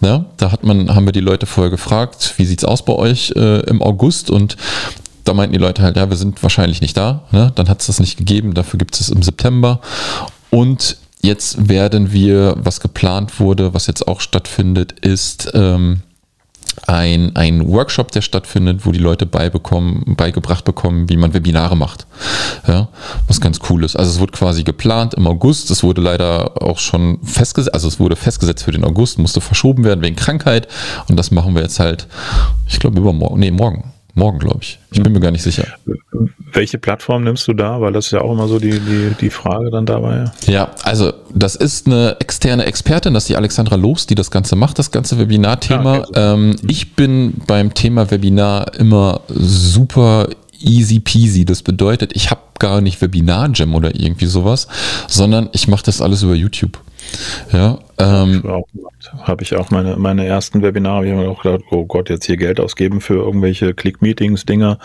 [0.00, 3.32] Ja, da hat man, haben wir die Leute vorher gefragt, wie sieht's aus bei euch
[3.34, 4.56] äh, im August und
[5.24, 7.22] da meinten die Leute halt, ja, wir sind wahrscheinlich nicht da.
[7.32, 7.52] Ne?
[7.54, 9.80] Dann hat es das nicht gegeben, dafür gibt es es im September.
[10.50, 16.02] Und jetzt werden wir, was geplant wurde, was jetzt auch stattfindet, ist ähm,
[16.86, 22.06] ein, ein Workshop, der stattfindet, wo die Leute beibekommen, beigebracht bekommen, wie man Webinare macht.
[22.66, 22.88] Ja,
[23.28, 23.96] was ganz cool ist.
[23.96, 25.70] Also es wurde quasi geplant im August.
[25.70, 29.84] Es wurde leider auch schon festgesetzt, also es wurde festgesetzt für den August, musste verschoben
[29.84, 30.68] werden wegen Krankheit.
[31.08, 32.06] Und das machen wir jetzt halt,
[32.68, 33.92] ich glaube, übermorgen, nee, morgen.
[34.14, 34.78] Morgen, glaube ich.
[34.90, 35.66] Ich bin mir gar nicht sicher.
[36.52, 37.80] Welche Plattform nimmst du da?
[37.80, 40.26] Weil das ist ja auch immer so die, die, die Frage dann dabei.
[40.46, 44.54] Ja, also das ist eine externe Expertin, das ist die Alexandra Los, die das Ganze
[44.54, 45.94] macht, das ganze Webinar-Thema.
[45.94, 46.12] Ja, okay.
[46.14, 50.28] ähm, ich bin beim Thema Webinar immer super
[50.60, 51.44] easy peasy.
[51.46, 54.68] Das bedeutet, ich habe gar nicht Webinar-Jam oder irgendwie sowas,
[55.08, 56.78] sondern ich mache das alles über YouTube.
[57.52, 58.42] Ja, ähm,
[59.22, 62.36] habe ich auch meine, meine ersten Webinare, ich habe auch gedacht, oh Gott, jetzt hier
[62.36, 64.78] Geld ausgeben für irgendwelche Click-Meetings, Dinger,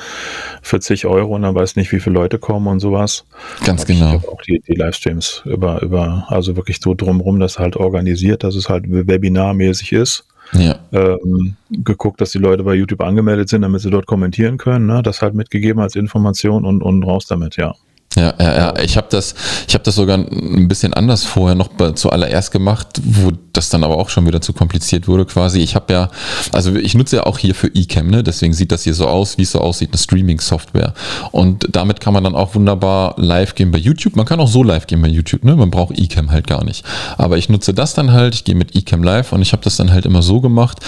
[0.61, 3.25] 40 Euro und dann weiß nicht, wie viele Leute kommen und sowas.
[3.63, 4.15] Ganz Aber genau.
[4.15, 8.55] Ich auch die, die Livestreams über, über, also wirklich so drumherum, das halt organisiert, dass
[8.55, 10.25] es halt webinarmäßig ist.
[10.53, 10.79] Ja.
[10.93, 14.85] Ähm, geguckt, dass die Leute bei YouTube angemeldet sind, damit sie dort kommentieren können.
[14.85, 15.03] Ne?
[15.03, 17.75] Das halt mitgegeben als Information und, und raus damit, ja.
[18.15, 18.79] Ja, ja, ja.
[18.79, 19.35] Ich habe das,
[19.67, 23.97] ich habe das sogar ein bisschen anders vorher noch zuallererst gemacht, wo das dann aber
[23.97, 25.25] auch schon wieder zu kompliziert wurde.
[25.25, 26.09] Quasi, ich habe ja,
[26.51, 28.23] also ich nutze ja auch hier für eCam, ne?
[28.23, 30.95] Deswegen sieht das hier so aus, wie es so aussieht, eine Streaming-Software.
[31.31, 34.15] Und damit kann man dann auch wunderbar live gehen bei YouTube.
[34.15, 35.55] Man kann auch so live gehen bei YouTube, ne?
[35.55, 36.85] Man braucht eCam halt gar nicht.
[37.17, 38.33] Aber ich nutze das dann halt.
[38.33, 40.79] Ich gehe mit eCam live und ich habe das dann halt immer so gemacht,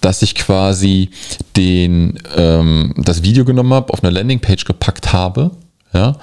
[0.00, 1.10] dass ich quasi
[1.56, 5.52] den ähm, das Video genommen habe, auf eine Landingpage gepackt habe
[5.92, 6.16] ja,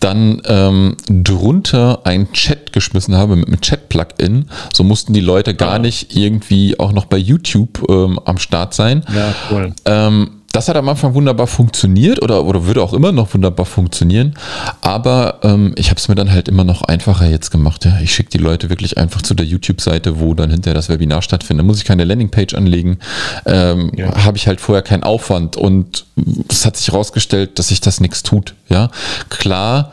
[0.00, 4.46] dann ähm, drunter ein Chat geschmissen habe mit einem Chat-Plugin.
[4.72, 9.04] So mussten die Leute gar nicht irgendwie auch noch bei YouTube ähm, am Start sein.
[9.14, 9.72] Ja, cool.
[9.84, 14.34] Ähm, das hat am Anfang wunderbar funktioniert oder, oder würde auch immer noch wunderbar funktionieren.
[14.80, 17.84] Aber ähm, ich habe es mir dann halt immer noch einfacher jetzt gemacht.
[17.84, 18.00] Ja.
[18.00, 21.62] Ich schicke die Leute wirklich einfach zu der YouTube-Seite, wo dann hinterher das Webinar stattfindet.
[21.62, 22.98] Da muss ich keine Landingpage anlegen.
[23.46, 24.24] Ähm, ja.
[24.24, 25.56] Habe ich halt vorher keinen Aufwand.
[25.56, 26.06] Und
[26.48, 28.54] es hat sich herausgestellt, dass sich das nichts tut.
[28.68, 28.90] Ja,
[29.28, 29.92] klar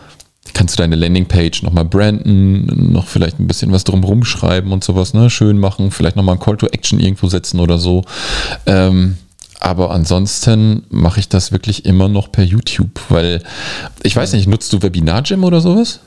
[0.54, 5.14] kannst du deine Landingpage nochmal branden, noch vielleicht ein bisschen was drumherum schreiben und sowas,
[5.14, 5.30] ne?
[5.30, 8.04] Schön machen, vielleicht nochmal ein Call to Action irgendwo setzen oder so.
[8.66, 9.18] Ähm,
[9.60, 13.42] aber ansonsten mache ich das wirklich immer noch per YouTube, weil
[14.04, 16.00] ich weiß nicht, nutzt du Webinar Jam oder sowas?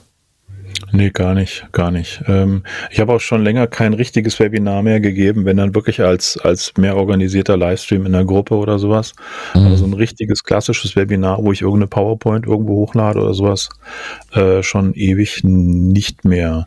[0.92, 2.22] Nee, gar nicht, gar nicht.
[2.26, 6.36] Ähm, ich habe auch schon länger kein richtiges Webinar mehr gegeben, wenn dann wirklich als,
[6.38, 9.14] als mehr organisierter Livestream in der Gruppe oder sowas.
[9.54, 9.66] Mhm.
[9.66, 13.68] Aber so ein richtiges klassisches Webinar, wo ich irgendeine PowerPoint irgendwo hochlade oder sowas,
[14.32, 16.66] äh, schon ewig nicht mehr.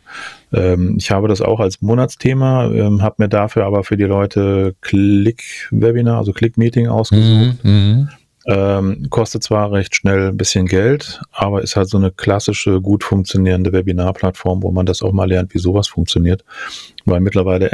[0.54, 4.74] Ähm, ich habe das auch als Monatsthema, ähm, habe mir dafür aber für die Leute
[4.80, 7.64] Click-Webinar, also Click-Meeting ausgesucht.
[7.64, 8.08] Mhm, mhm.
[8.46, 13.02] Ähm, kostet zwar recht schnell ein bisschen Geld, aber ist halt so eine klassische, gut
[13.02, 16.44] funktionierende Webinarplattform, wo man das auch mal lernt, wie sowas funktioniert.
[17.06, 17.70] Weil mittlerweile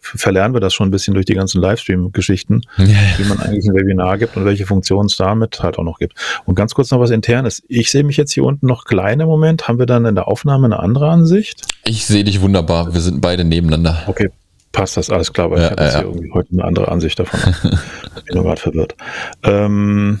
[0.00, 2.86] verlernen wir das schon ein bisschen durch die ganzen Livestream-Geschichten, ja.
[3.18, 6.14] wie man eigentlich ein Webinar gibt und welche Funktionen es damit halt auch noch gibt.
[6.44, 7.62] Und ganz kurz noch was Internes.
[7.68, 9.68] Ich sehe mich jetzt hier unten noch klein im Moment.
[9.68, 11.62] Haben wir dann in der Aufnahme eine andere Ansicht?
[11.84, 12.92] Ich sehe dich wunderbar.
[12.92, 14.02] Wir sind beide nebeneinander.
[14.06, 14.30] Okay,
[14.72, 16.88] passt das alles klar, weil ja, ich habe ja, jetzt hier irgendwie heute eine andere
[16.88, 17.40] Ansicht davon.
[18.16, 18.96] ich bin gerade verwirrt.
[19.42, 20.20] Ähm,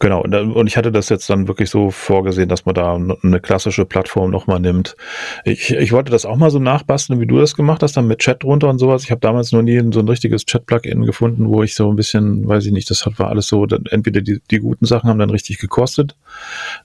[0.00, 3.84] Genau, und ich hatte das jetzt dann wirklich so vorgesehen, dass man da eine klassische
[3.84, 4.96] Plattform nochmal nimmt.
[5.44, 8.20] Ich, ich wollte das auch mal so nachbasteln, wie du das gemacht hast, dann mit
[8.20, 9.02] Chat drunter und sowas.
[9.02, 12.46] Ich habe damals noch nie so ein richtiges Chat-Plugin gefunden, wo ich so ein bisschen,
[12.46, 15.58] weiß ich nicht, das war alles so, entweder die, die guten Sachen haben dann richtig
[15.58, 16.14] gekostet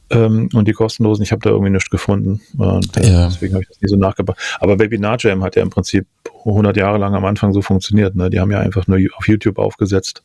[0.09, 2.41] ähm, und die kostenlosen, ich habe da irgendwie nichts gefunden.
[2.57, 3.25] Und äh, ja.
[3.27, 4.37] deswegen habe ich das nie so nachgebaut.
[4.59, 6.07] Aber Webinar Jam hat ja im Prinzip
[6.45, 8.15] 100 Jahre lang am Anfang so funktioniert.
[8.15, 8.31] Ne?
[8.31, 10.23] Die haben ja einfach nur auf YouTube aufgesetzt,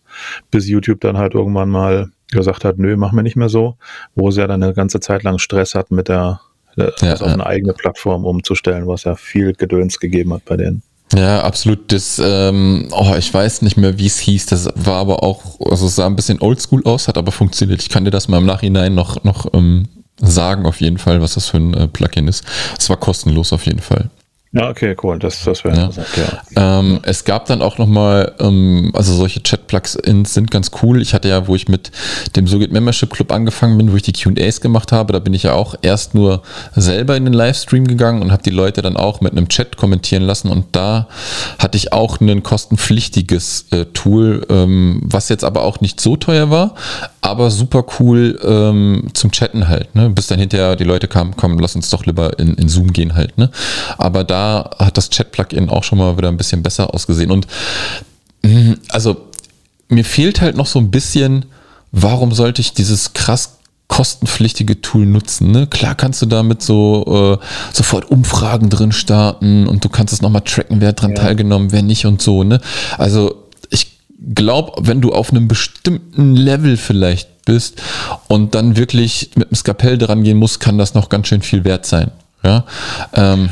[0.50, 3.76] bis YouTube dann halt irgendwann mal gesagt hat, nö, machen wir nicht mehr so,
[4.14, 6.40] wo sie ja dann eine ganze Zeit lang Stress hat mit der,
[6.76, 10.56] der ja, also auf eine eigene Plattform umzustellen, was ja viel Gedöns gegeben hat bei
[10.56, 10.82] denen.
[11.14, 11.90] Ja, absolut.
[11.90, 14.46] Das, ähm, oh, ich weiß nicht mehr, wie es hieß.
[14.46, 17.80] Das war aber auch, also es sah ein bisschen oldschool aus, hat aber funktioniert.
[17.80, 19.88] Ich kann dir das mal im Nachhinein noch, noch ähm,
[20.20, 22.44] sagen, auf jeden Fall, was das für ein äh, Plugin ist.
[22.78, 24.10] Es war kostenlos auf jeden Fall.
[24.52, 25.18] Ja, okay, cool.
[25.18, 25.84] Das, das wäre ja.
[25.84, 26.08] interessant,
[26.56, 26.78] ja.
[26.78, 31.02] Ähm, es gab dann auch nochmal, ähm, also solche Chat-Plugins sind ganz cool.
[31.02, 31.90] Ich hatte ja, wo ich mit
[32.34, 35.42] dem SoGit Membership Club angefangen bin, wo ich die QAs gemacht habe, da bin ich
[35.42, 36.42] ja auch erst nur
[36.74, 40.22] selber in den Livestream gegangen und habe die Leute dann auch mit einem Chat kommentieren
[40.22, 40.48] lassen.
[40.48, 41.08] Und da
[41.58, 46.48] hatte ich auch ein kostenpflichtiges äh, Tool, ähm, was jetzt aber auch nicht so teuer
[46.48, 46.74] war,
[47.20, 49.94] aber super cool ähm, zum Chatten halt.
[49.94, 50.08] Ne?
[50.08, 53.14] Bis dann hinterher die Leute kamen, komm, lass uns doch lieber in, in Zoom gehen
[53.14, 53.37] halt.
[53.37, 53.50] Ne?
[53.98, 54.38] Aber da
[54.79, 57.31] hat das Chat-Plugin auch schon mal wieder ein bisschen besser ausgesehen.
[57.31, 57.46] Und
[58.42, 59.16] mm, also
[59.88, 61.46] mir fehlt halt noch so ein bisschen,
[61.92, 65.51] warum sollte ich dieses krass kostenpflichtige Tool nutzen.
[65.51, 65.66] Ne?
[65.66, 70.42] Klar kannst du damit so äh, sofort Umfragen drin starten und du kannst es nochmal
[70.42, 71.22] tracken, wer dran ja.
[71.22, 72.44] teilgenommen, wer nicht und so.
[72.44, 72.61] Ne?
[72.98, 73.98] Also ich
[74.35, 77.83] glaube, wenn du auf einem bestimmten Level vielleicht bist
[78.29, 81.64] und dann wirklich mit dem Skapell dran gehen musst, kann das noch ganz schön viel
[81.64, 82.11] wert sein.
[82.44, 82.66] Ja,
[83.14, 83.48] ähm,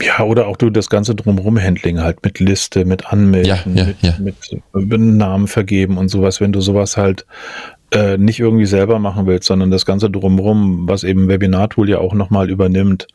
[0.00, 3.96] ja, oder auch du das ganze Drumherum-Handling halt mit Liste, mit Anmelden, Ja, ja, mit,
[4.02, 4.14] ja.
[4.18, 7.26] mit Namen vergeben und sowas, wenn du sowas halt
[7.92, 12.14] äh, nicht irgendwie selber machen willst, sondern das ganze Drumherum, was eben Webinar-Tool ja auch
[12.14, 13.06] nochmal übernimmt,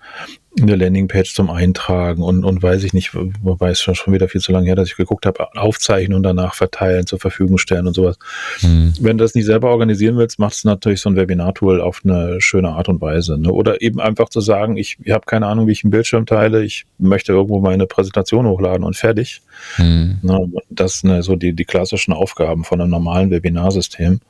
[0.60, 3.12] eine Landingpage zum Eintragen und, und weiß ich nicht,
[3.42, 6.24] wobei es schon schon wieder viel zu lange her, dass ich geguckt habe, aufzeichnen und
[6.24, 8.18] danach verteilen, zur Verfügung stellen und sowas.
[8.60, 12.02] hm, Wenn du das nicht selber organisieren willst, macht es natürlich so ein Webinar-Tool auf
[12.04, 13.38] eine schöne Art und Weise.
[13.38, 13.52] Ne?
[13.52, 16.63] Oder eben einfach zu sagen, ich, ich habe keine Ahnung, wie ich einen Bildschirm teile,
[16.63, 19.42] ich möchte irgendwo meine Präsentation hochladen und fertig.
[19.76, 20.52] hm, Ne?
[20.70, 24.22] Das sind so die, die klassischen Aufgaben von einem normalen Webinarsystem.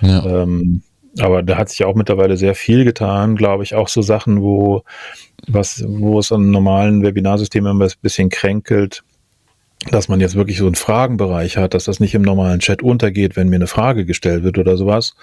[0.00, 0.24] Ja.
[0.24, 0.82] Ähm,
[1.18, 4.82] aber da hat sich auch mittlerweile sehr viel getan, glaube ich, auch so Sachen, wo,
[5.46, 9.02] was, wo es an normalen Webinarsystemen immer ein bisschen kränkelt,
[9.90, 13.36] dass man jetzt wirklich so einen Fragenbereich hat, dass das nicht im normalen Chat untergeht,
[13.36, 15.14] wenn mir eine Frage gestellt wird oder sowas,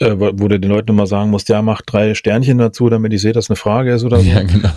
[0.00, 3.20] äh, wo du den Leuten immer sagen musst, ja, mach drei Sternchen dazu, damit ich
[3.20, 4.28] sehe, dass eine Frage ist oder so.
[4.28, 4.70] ja, genau.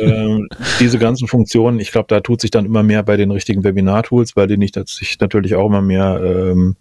[0.00, 0.48] Ähm,
[0.80, 4.36] diese ganzen Funktionen, ich glaube, da tut sich dann immer mehr bei den richtigen Webinar-Tools,
[4.36, 6.76] weil die nicht dass sich natürlich auch immer mehr ähm,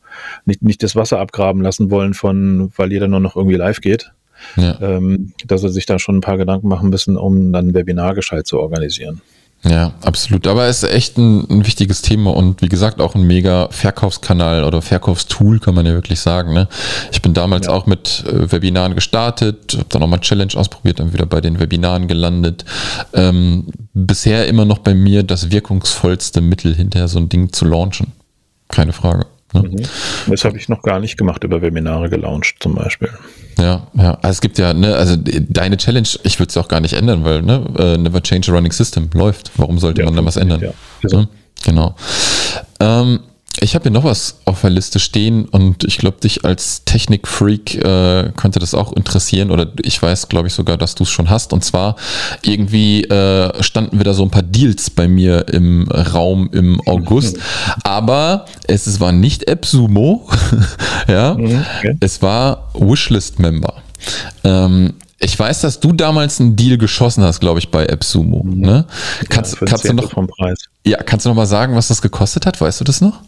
[0.46, 4.12] nicht, nicht das Wasser abgraben lassen wollen von, weil jeder nur noch irgendwie live geht,
[4.56, 4.78] Ja.
[4.82, 8.16] ähm, dass sie sich da schon ein paar Gedanken machen müssen, um dann ein Webinar
[8.16, 9.22] gescheit zu organisieren.
[9.63, 10.48] Ja, absolut.
[10.48, 14.63] Aber es ist echt ein, ein wichtiges Thema und wie gesagt auch ein mega Verkaufskanal
[14.63, 16.54] oder Verkaufstool, kann man ja wirklich sagen.
[16.54, 16.69] Ne?
[17.12, 17.74] Ich bin damals Ja.
[17.74, 22.08] auch mit äh, Webinaren gestartet, habe dann nochmal Challenge ausprobiert, dann wieder bei den Webinaren
[22.08, 22.63] gelandet.
[23.13, 28.13] Ähm, bisher immer noch bei mir das wirkungsvollste Mittel, hinterher so ein Ding zu launchen.
[28.69, 29.26] Keine Frage.
[29.54, 29.84] Mhm.
[30.28, 33.10] Das habe ich noch gar nicht gemacht, über Webinare gelauncht zum Beispiel.
[33.58, 34.14] Ja, ja.
[34.22, 37.24] Also es gibt ja, ne, also deine Challenge, ich würde es auch gar nicht ändern,
[37.24, 39.52] weil, ne, äh, never change a running system läuft.
[39.58, 40.62] Warum sollte man dann was ändern?
[40.62, 40.72] Ja.
[41.10, 41.28] Ja,
[41.64, 41.96] genau.
[42.80, 43.20] Ähm,
[43.62, 47.76] ich habe hier noch was auf der Liste stehen und ich glaube, dich als Technikfreak
[47.76, 51.30] äh, könnte das auch interessieren oder ich weiß, glaube ich, sogar, dass du es schon
[51.30, 51.52] hast.
[51.54, 51.95] Und zwar
[52.41, 57.38] irgendwie äh, standen wieder so ein paar Deals bei mir im Raum im August,
[57.84, 60.28] aber es, es war nicht AppSumo,
[61.08, 61.98] ja, Mhm, okay.
[62.00, 63.74] es war Wishlist-Member.
[64.43, 68.43] Ähm, ich weiß, dass du damals einen Deal geschossen hast, glaube ich, bei AppSumo.
[68.45, 68.86] Ne?
[69.28, 70.60] Kannst, Ja, kannst du noch, vom Preis.
[70.86, 72.62] ja, kannst du noch mal sagen, was das gekostet hat?
[72.62, 73.19] Weißt du das noch?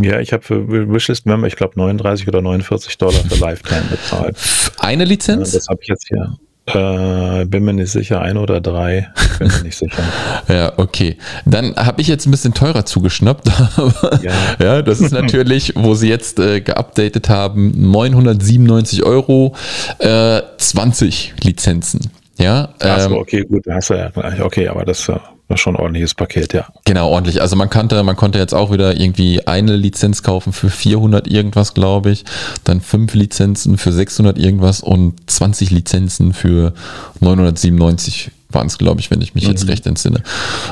[0.00, 4.36] Ja, ich habe für Wishlist Member, ich glaube 39 oder 49 Dollar für Lifetime bezahlt.
[4.78, 5.52] Eine Lizenz?
[5.52, 6.36] das habe ich jetzt hier.
[6.64, 9.08] Äh, bin mir nicht sicher, ein oder drei.
[9.38, 10.02] Bin mir nicht sicher.
[10.48, 11.16] Ja, okay.
[11.44, 13.48] Dann habe ich jetzt ein bisschen teurer zugeschnappt.
[14.22, 14.32] Ja.
[14.60, 19.54] ja, das ist natürlich, wo sie jetzt äh, geupdatet haben, 997 Euro,
[19.98, 22.10] äh, 20 Lizenzen.
[22.38, 24.40] Ja, Achso, ähm, okay, gut, hast du ja gleich.
[24.40, 25.18] Okay, aber das äh,
[25.52, 26.66] war schon ein ordentliches Paket, ja.
[26.86, 27.42] Genau, ordentlich.
[27.42, 31.74] Also man konnte, man konnte jetzt auch wieder irgendwie eine Lizenz kaufen für 400 irgendwas,
[31.74, 32.24] glaube ich.
[32.64, 36.72] Dann fünf Lizenzen für 600 irgendwas und 20 Lizenzen für
[37.20, 40.22] 997 waren es, glaube ich, wenn ich mich jetzt recht entsinne.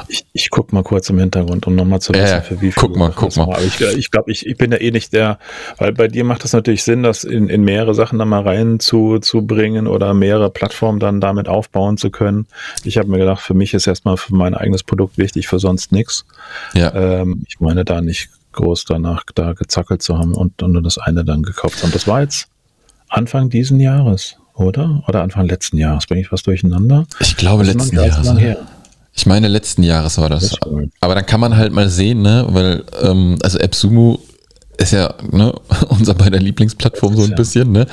[0.08, 2.80] Ich, ich guck mal kurz im Hintergrund, um nochmal zu wissen, ja, für wie viel.
[2.80, 3.46] guck mal, das guck mal.
[3.48, 3.62] war.
[3.62, 5.38] Ich, äh, ich glaube, ich, ich bin ja eh nicht der,
[5.78, 8.80] weil bei dir macht das natürlich Sinn, das in, in mehrere Sachen dann mal rein
[8.80, 12.46] zu, zu bringen oder mehrere Plattformen dann damit aufbauen zu können.
[12.84, 15.92] Ich habe mir gedacht, für mich ist erstmal für mein eigenes Produkt wichtig, für sonst
[15.92, 16.24] nichts.
[16.74, 16.94] Ja.
[16.94, 20.98] Ähm, ich meine da nicht groß danach da gezackelt zu haben und, und nur das
[20.98, 21.92] eine dann gekauft haben.
[21.92, 22.48] Das war jetzt
[23.08, 25.02] Anfang diesen Jahres, oder?
[25.08, 26.06] Oder Anfang letzten Jahres.
[26.06, 27.06] Bringe ich was durcheinander?
[27.20, 28.38] Ich glaube, letzten Jahres.
[28.38, 28.58] her.
[29.12, 30.50] Ich meine, letzten Jahres war das.
[30.50, 30.58] Das.
[31.00, 34.20] Aber dann kann man halt mal sehen, ne, weil, ähm, also AppSumo
[34.80, 35.52] ist ja ne,
[35.88, 37.86] unser beider Lieblingsplattform so ein ja- bisschen, ne?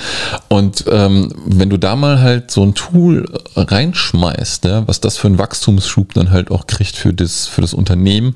[0.48, 5.28] Und ähm, wenn du da mal halt so ein Tool reinschmeißt, ne, was das für
[5.28, 8.36] einen Wachstumsschub dann halt auch kriegt für das, für das Unternehmen,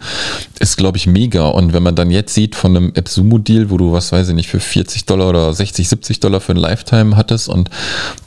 [0.60, 1.48] ist, glaube ich, mega.
[1.48, 4.50] Und wenn man dann jetzt sieht von einem AppSumo-Deal, wo du, was weiß ich nicht,
[4.50, 7.70] für 40 Dollar oder 60, 70 Dollar für ein Lifetime hattest und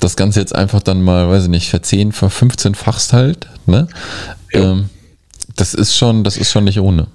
[0.01, 3.89] das Ganze jetzt einfach dann mal, weiß ich nicht, verzehn, ver 15-fachst halt, ne?
[4.53, 4.73] Ja.
[4.73, 4.89] Ähm,
[5.57, 7.09] das ist schon, das ist schon nicht ohne.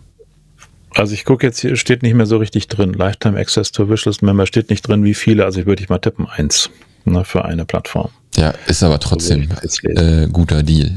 [0.96, 2.94] Also ich gucke jetzt hier, steht nicht mehr so richtig drin.
[2.94, 5.46] Lifetime Access to Wishlist Member steht nicht drin, wie viele.
[5.46, 6.70] Also ich würde ich mal tippen, eins
[7.06, 8.10] ne, für eine Plattform.
[8.36, 9.98] Ja, ist aber trotzdem lesen.
[9.98, 10.92] äh, guter Deal.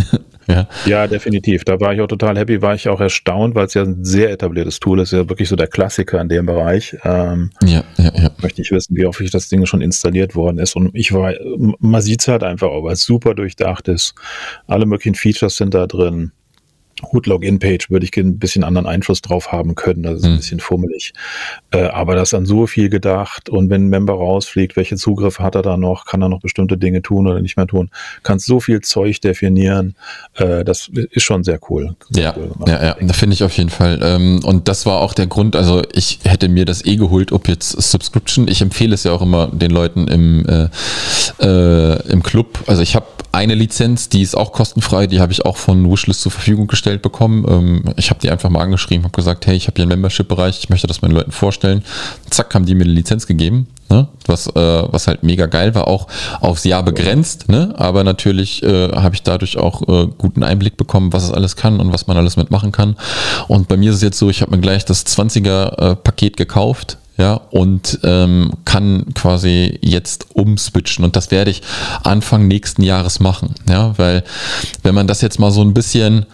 [0.48, 0.66] ja.
[0.86, 1.64] Ja, definitiv.
[1.64, 4.30] Da war ich auch total happy, war ich auch erstaunt, weil es ja ein sehr
[4.30, 6.96] etabliertes Tool ist, ja wirklich so der Klassiker in dem Bereich.
[7.04, 8.30] Ähm, ja, ja, ja.
[8.42, 10.74] möchte ich wissen, wie häufig das Ding schon installiert worden ist.
[10.74, 11.34] Und ich war,
[11.78, 14.14] man sieht es halt einfach, auch, weil es super durchdacht ist.
[14.66, 16.32] Alle möglichen Features sind da drin.
[17.02, 20.02] Hood-Login-Page würde ich ein bisschen anderen Einfluss drauf haben können.
[20.02, 20.36] Das ist ein hm.
[20.36, 21.12] bisschen fummelig.
[21.70, 23.48] Äh, aber das ist an so viel gedacht.
[23.48, 26.06] Und wenn ein Member rausfliegt, welche Zugriffe hat er da noch?
[26.06, 27.90] Kann er noch bestimmte Dinge tun oder nicht mehr tun?
[28.22, 29.94] Kannst so viel Zeug definieren.
[30.34, 31.96] Äh, das ist schon sehr cool.
[32.10, 34.00] Sehr ja, cool ja, ja, da finde ich auf jeden Fall.
[34.02, 35.56] Ähm, und das war auch der Grund.
[35.56, 38.48] Also ich hätte mir das eh geholt, ob jetzt Subscription.
[38.48, 40.68] Ich empfehle es ja auch immer den Leuten im, äh,
[41.40, 42.60] äh im Club.
[42.66, 46.22] Also ich habe eine Lizenz, die ist auch kostenfrei, die habe ich auch von Wishlist
[46.22, 47.44] zur Verfügung gestellt bekommen.
[47.48, 50.58] Ähm, ich habe die einfach mal angeschrieben, habe gesagt, hey, ich habe hier einen Membership-Bereich,
[50.58, 51.82] ich möchte das meinen Leuten vorstellen.
[52.28, 54.08] Zack, haben die mir eine Lizenz gegeben, ne?
[54.26, 56.08] was, äh, was halt mega geil war, auch
[56.40, 57.74] aufs Jahr begrenzt, ne?
[57.76, 61.80] aber natürlich äh, habe ich dadurch auch äh, guten Einblick bekommen, was es alles kann
[61.80, 62.96] und was man alles mitmachen kann.
[63.48, 67.34] Und bei mir ist es jetzt so, ich habe mir gleich das 20er-Paket gekauft, ja,
[67.34, 71.04] und ähm, kann quasi jetzt umswitchen.
[71.04, 71.60] Und das werde ich
[72.02, 74.24] Anfang nächsten Jahres machen, ja, weil
[74.82, 76.24] wenn man das jetzt mal so ein bisschen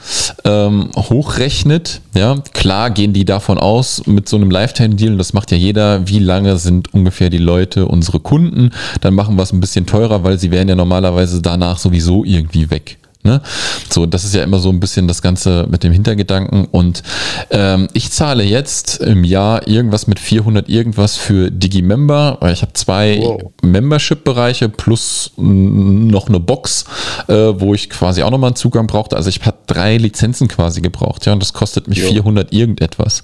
[0.44, 5.56] ähm, hochrechnet, ja, klar gehen die davon aus mit so einem Lifetime-Deal, das macht ja
[5.56, 8.70] jeder, wie lange sind ungefähr die Leute unsere Kunden,
[9.00, 12.70] dann machen wir es ein bisschen teurer, weil sie wären ja normalerweise danach sowieso irgendwie
[12.70, 12.98] weg.
[13.26, 13.42] Ne?
[13.90, 16.66] So, das ist ja immer so ein bisschen das Ganze mit dem Hintergedanken.
[16.70, 17.02] Und
[17.50, 22.72] ähm, ich zahle jetzt im Jahr irgendwas mit 400 irgendwas für Digimember, weil ich habe
[22.72, 23.42] zwei wow.
[23.62, 26.84] Membership-Bereiche plus noch eine Box,
[27.28, 29.16] äh, wo ich quasi auch nochmal einen Zugang brauchte.
[29.16, 32.08] Also ich habe drei Lizenzen quasi gebraucht, ja, und das kostet mich jo.
[32.08, 33.22] 400 irgendetwas.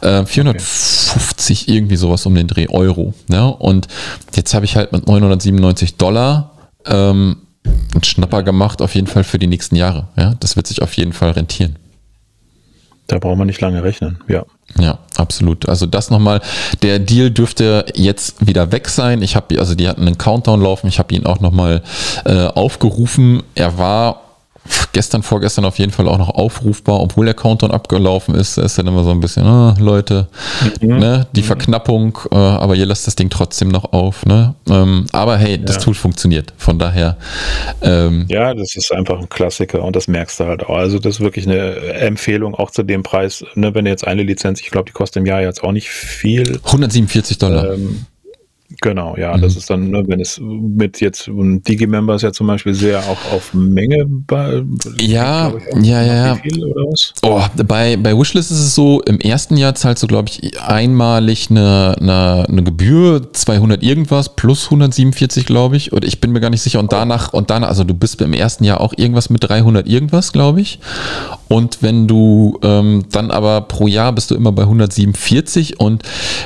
[0.00, 1.76] Äh, 450 okay.
[1.76, 3.14] irgendwie sowas um den Dreh Euro.
[3.28, 3.46] Ja?
[3.46, 3.88] Und
[4.34, 6.52] jetzt habe ich halt mit 997 Dollar
[6.86, 10.08] ähm, einen Schnapper gemacht, auf jeden Fall für die nächsten Jahre.
[10.16, 11.76] Ja, das wird sich auf jeden Fall rentieren.
[13.06, 14.44] Da braucht man nicht lange rechnen, ja.
[14.78, 15.68] Ja, absolut.
[15.68, 16.40] Also das nochmal,
[16.82, 19.20] der Deal dürfte jetzt wieder weg sein.
[19.20, 21.82] Ich habe, also die hatten einen Countdown laufen, ich habe ihn auch nochmal
[22.24, 23.42] äh, aufgerufen.
[23.54, 24.23] Er war
[24.92, 28.56] gestern, vorgestern auf jeden Fall auch noch aufrufbar, obwohl der Countdown abgelaufen ist.
[28.56, 30.28] Da ist dann immer so ein bisschen, ah, Leute,
[30.80, 30.98] mhm.
[30.98, 31.46] ne, die mhm.
[31.46, 34.24] Verknappung, äh, aber ihr lasst das Ding trotzdem noch auf.
[34.24, 34.54] Ne?
[34.68, 35.82] Ähm, aber hey, das ja.
[35.82, 36.52] Tool funktioniert.
[36.56, 37.16] Von daher.
[37.82, 40.76] Ähm, ja, das ist einfach ein Klassiker und das merkst du halt auch.
[40.76, 43.44] Also, das ist wirklich eine Empfehlung auch zu dem Preis.
[43.54, 45.88] Ne, wenn du jetzt eine Lizenz, ich glaube, die kostet im Jahr jetzt auch nicht
[45.88, 46.60] viel.
[46.64, 47.74] 147 Dollar.
[47.74, 48.06] Ähm,
[48.80, 49.42] Genau, ja, mhm.
[49.42, 53.32] das ist dann, ne, wenn es mit jetzt Digimember ist ja zum Beispiel sehr auch
[53.32, 54.62] auf Menge bei,
[54.98, 56.38] ja, ja, ja,
[56.74, 57.12] was?
[57.22, 61.50] Oh, bei, bei Wishlist ist es so, im ersten Jahr zahlst du, glaube ich, einmalig
[61.50, 66.50] eine, eine, eine Gebühr, 200 irgendwas plus 147, glaube ich, oder ich bin mir gar
[66.50, 69.44] nicht sicher und danach, und danach, also du bist im ersten Jahr auch irgendwas mit
[69.44, 70.78] 300 irgendwas, glaube ich,
[71.48, 76.02] und wenn du ähm, dann aber pro Jahr bist du immer bei 147 und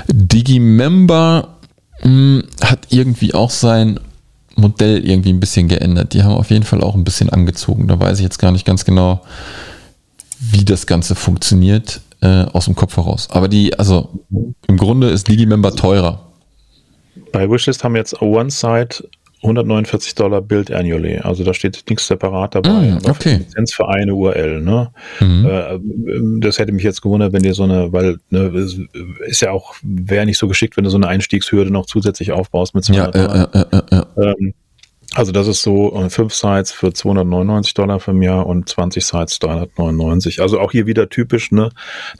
[0.09, 1.58] Digimember
[2.00, 4.00] hm, hat irgendwie auch sein
[4.56, 6.14] Modell irgendwie ein bisschen geändert.
[6.14, 7.87] Die haben auf jeden Fall auch ein bisschen angezogen.
[7.87, 9.22] Da weiß ich jetzt gar nicht ganz genau,
[10.40, 13.28] wie das Ganze funktioniert äh, aus dem Kopf heraus.
[13.30, 14.08] Aber die, also
[14.66, 16.24] im Grunde ist Digimember teurer.
[17.32, 19.08] Bei Wishlist haben jetzt One-Side
[19.42, 21.18] 149 Dollar Build annually.
[21.18, 22.90] Also da steht nichts separat dabei.
[22.90, 23.37] Mm, okay.
[23.37, 24.61] Lizenz für eine URL.
[24.61, 24.90] Ne?
[25.20, 25.46] Mhm.
[25.46, 28.53] Äh, das hätte mich jetzt gewundert, wenn dir so eine, weil ne,
[29.27, 32.74] ist ja auch, wäre nicht so geschickt, wenn du so eine Einstiegshürde noch zusätzlich aufbaust
[32.74, 33.55] mit 200 ja, Dollar.
[33.55, 34.35] Äh, äh, äh, äh.
[34.40, 34.55] ähm,
[35.18, 39.40] also das ist so äh, fünf Sites für 299 Dollar für Jahr und 20 Sites
[39.40, 40.40] 399.
[40.40, 41.70] Also auch hier wieder typisch, ne?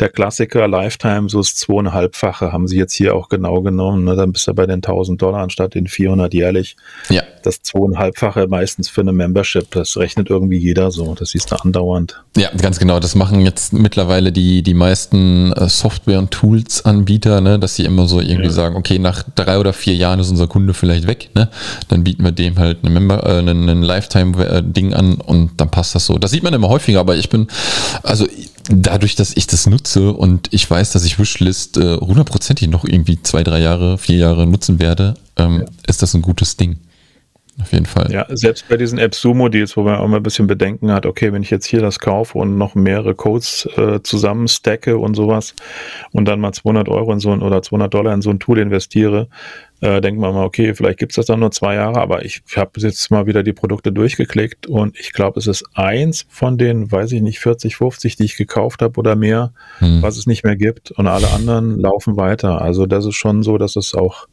[0.00, 4.02] Der Klassiker Lifetime, so das zweieinhalbfache haben sie jetzt hier auch genau genommen.
[4.02, 4.16] Ne?
[4.16, 6.76] Dann bist du bei den 1000 Dollar anstatt den 400 jährlich.
[7.08, 7.22] Ja.
[7.44, 9.70] Das zweieinhalbfache meistens für eine Membership.
[9.70, 11.14] Das rechnet irgendwie jeder so.
[11.14, 12.20] Das siehst du andauernd.
[12.37, 12.98] Ja, ganz genau.
[12.98, 17.61] Das machen jetzt mittlerweile die, die meisten äh, Software- und Tools-Anbieter, ne?
[17.61, 18.50] dass sie immer so irgendwie ja.
[18.50, 21.30] sagen, okay, nach drei oder vier Jahren ist unser Kunde vielleicht weg.
[21.37, 21.48] Ne?
[21.87, 25.94] Dann bieten wir dem halt eine Member, äh, ein, ein Lifetime-Ding an und dann passt
[25.94, 26.18] das so.
[26.18, 27.48] Das sieht man immer häufiger, aber ich bin,
[28.03, 28.27] also
[28.70, 33.22] dadurch, dass ich das nutze und ich weiß, dass ich Wishlist äh, hundertprozentig noch irgendwie
[33.22, 35.66] zwei, drei Jahre, vier Jahre nutzen werde, ähm, ja.
[35.87, 36.79] ist das ein gutes Ding.
[37.60, 38.10] Auf jeden Fall.
[38.12, 41.42] Ja, selbst bei diesen App-Sumo-Deals, wo man auch mal ein bisschen Bedenken hat, okay, wenn
[41.42, 45.54] ich jetzt hier das kaufe und noch mehrere Codes äh, zusammen stacke und sowas
[46.12, 48.58] und dann mal 200 Euro in so ein oder 200 Dollar in so ein Tool
[48.58, 49.28] investiere,
[49.80, 52.70] äh, denkt man mal, okay, vielleicht gibt's das dann nur zwei Jahre, aber ich habe
[52.76, 57.10] jetzt mal wieder die Produkte durchgeklickt und ich glaube, es ist eins von den, weiß
[57.10, 60.00] ich nicht, 40, 50, die ich gekauft habe oder mehr, hm.
[60.00, 62.62] was es nicht mehr gibt und alle anderen laufen weiter.
[62.62, 64.27] Also das ist schon so, dass es auch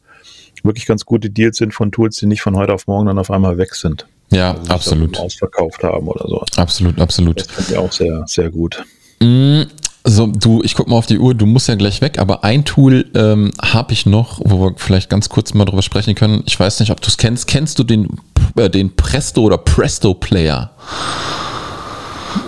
[0.66, 3.30] wirklich ganz gute Deals sind von Tools, die nicht von heute auf morgen dann auf
[3.30, 4.06] einmal weg sind.
[4.30, 5.18] Ja, also absolut.
[5.18, 6.44] Ausverkauft haben oder so.
[6.56, 7.40] Absolut, absolut.
[7.40, 8.84] Das finde ich auch sehr, sehr gut.
[9.20, 9.62] Mm,
[10.04, 12.64] so, du, ich guck mal auf die Uhr, du musst ja gleich weg, aber ein
[12.64, 16.42] Tool ähm, habe ich noch, wo wir vielleicht ganz kurz mal drüber sprechen können.
[16.46, 17.46] Ich weiß nicht, ob du es kennst.
[17.46, 18.08] Kennst du den,
[18.56, 20.70] äh, den Presto oder Presto Player?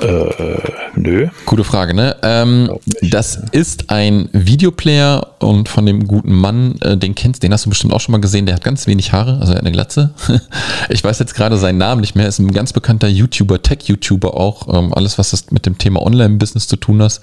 [0.00, 0.58] Äh,
[0.96, 1.28] nö.
[1.46, 2.16] Gute Frage, ne?
[2.22, 2.70] Ähm,
[3.02, 7.70] das ist ein Videoplayer und von dem guten Mann, äh, den kennst, den hast du
[7.70, 10.10] bestimmt auch schon mal gesehen, der hat ganz wenig Haare, also er hat eine Glatze.
[10.88, 14.72] ich weiß jetzt gerade seinen Namen nicht mehr, ist ein ganz bekannter YouTuber, Tech-YouTuber auch,
[14.74, 17.20] ähm, alles was das mit dem Thema Online-Business zu tun hat.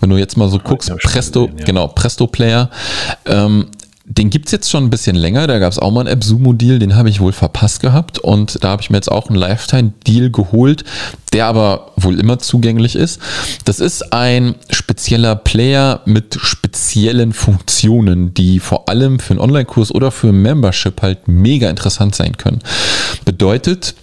[0.00, 1.64] Wenn du jetzt mal so guckst, Presto, gesehen, ja.
[1.64, 2.70] genau, Presto Player,
[3.26, 3.66] ähm,
[4.06, 5.46] den gibt es jetzt schon ein bisschen länger.
[5.46, 8.18] Da gab es auch mal einen App-Sumo-Deal, den habe ich wohl verpasst gehabt.
[8.18, 10.84] Und da habe ich mir jetzt auch einen Lifetime-Deal geholt,
[11.32, 13.18] der aber wohl immer zugänglich ist.
[13.64, 20.10] Das ist ein spezieller Player mit speziellen Funktionen, die vor allem für einen Online-Kurs oder
[20.10, 22.60] für ein Membership halt mega interessant sein können.
[23.24, 23.94] Bedeutet,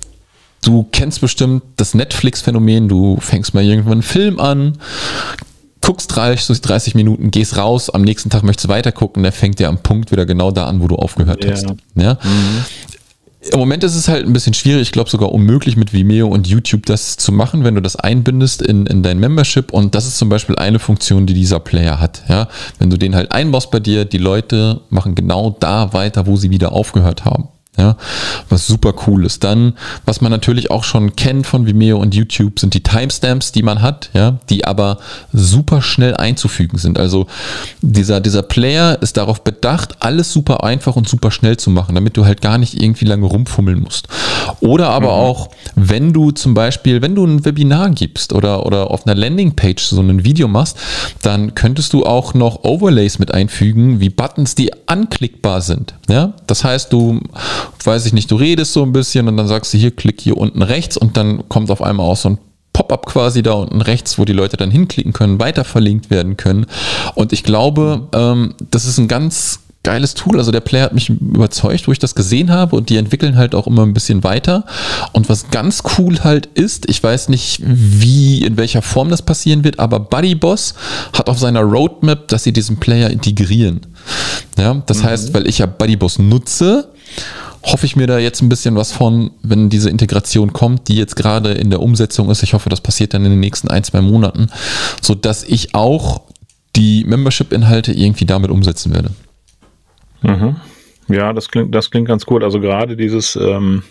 [0.64, 4.78] Du kennst bestimmt das Netflix-Phänomen, du fängst mal irgendwann einen Film an,
[5.82, 9.60] guckst 30, 30 Minuten, gehst raus, am nächsten Tag möchtest du weiter gucken, der fängt
[9.60, 11.52] dir am Punkt wieder genau da an, wo du aufgehört ja.
[11.52, 11.68] hast.
[11.96, 12.14] Ja?
[12.24, 12.66] Mhm.
[13.52, 16.46] Im Moment ist es halt ein bisschen schwierig, ich glaube sogar unmöglich mit Vimeo und
[16.46, 19.74] YouTube das zu machen, wenn du das einbindest in, in dein Membership.
[19.74, 22.22] Und das ist zum Beispiel eine Funktion, die dieser Player hat.
[22.30, 22.48] Ja?
[22.78, 26.52] Wenn du den halt einbaust bei dir, die Leute machen genau da weiter, wo sie
[26.52, 27.48] wieder aufgehört haben.
[27.78, 27.96] Ja,
[28.50, 29.46] was super cool ist.
[29.46, 29.74] Dann,
[30.06, 33.82] was man natürlich auch schon kennt von Vimeo und YouTube, sind die Timestamps, die man
[33.82, 35.00] hat, ja, die aber
[35.32, 37.00] super schnell einzufügen sind.
[37.00, 37.28] Also
[37.82, 42.18] dieser, dieser Player ist darauf bedacht, alles super einfach und super schnell zu machen, damit
[42.18, 44.10] du halt gar nicht irgendwie lange rumfummeln musst.
[44.60, 45.14] Oder aber mhm.
[45.14, 49.84] auch, wenn du zum Beispiel, wenn du ein Webinar gibst oder, oder auf einer Landingpage
[49.84, 50.78] so ein Video machst,
[51.22, 55.96] dann könntest du auch noch Overlays mit einfügen, wie Buttons, die anklickbar sind.
[56.10, 57.20] Ja, das heißt, du
[57.84, 60.38] weiß ich nicht, du redest so ein bisschen und dann sagst du hier, klick hier
[60.38, 62.38] unten rechts und dann kommt auf einmal auch so ein
[62.74, 66.66] Pop-up quasi da unten rechts, wo die Leute dann hinklicken können, weiter verlinkt werden können.
[67.16, 70.38] Und ich glaube, ähm, das ist ein ganz geiles Tool.
[70.38, 73.56] Also der Player hat mich überzeugt, wo ich das gesehen habe und die entwickeln halt
[73.56, 74.66] auch immer ein bisschen weiter.
[75.12, 79.64] Und was ganz cool halt ist, ich weiß nicht, wie, in welcher Form das passieren
[79.64, 80.76] wird, aber Buddy Boss
[81.14, 83.82] hat auf seiner Roadmap, dass sie diesen Player integrieren.
[84.58, 85.04] Ja, das mhm.
[85.04, 86.90] heißt, weil ich ja Buddy Boss nutze,
[87.64, 91.16] hoffe ich mir da jetzt ein bisschen was von, wenn diese Integration kommt, die jetzt
[91.16, 92.44] gerade in der Umsetzung ist.
[92.44, 94.50] Ich hoffe, das passiert dann in den nächsten ein, zwei Monaten,
[95.02, 96.22] sodass ich auch
[96.76, 99.12] die Membership-Inhalte irgendwie damit umsetzen werde.
[100.22, 100.56] Mhm.
[101.08, 102.44] Ja, das klingt, das klingt ganz gut.
[102.44, 103.84] Also gerade dieses ähm,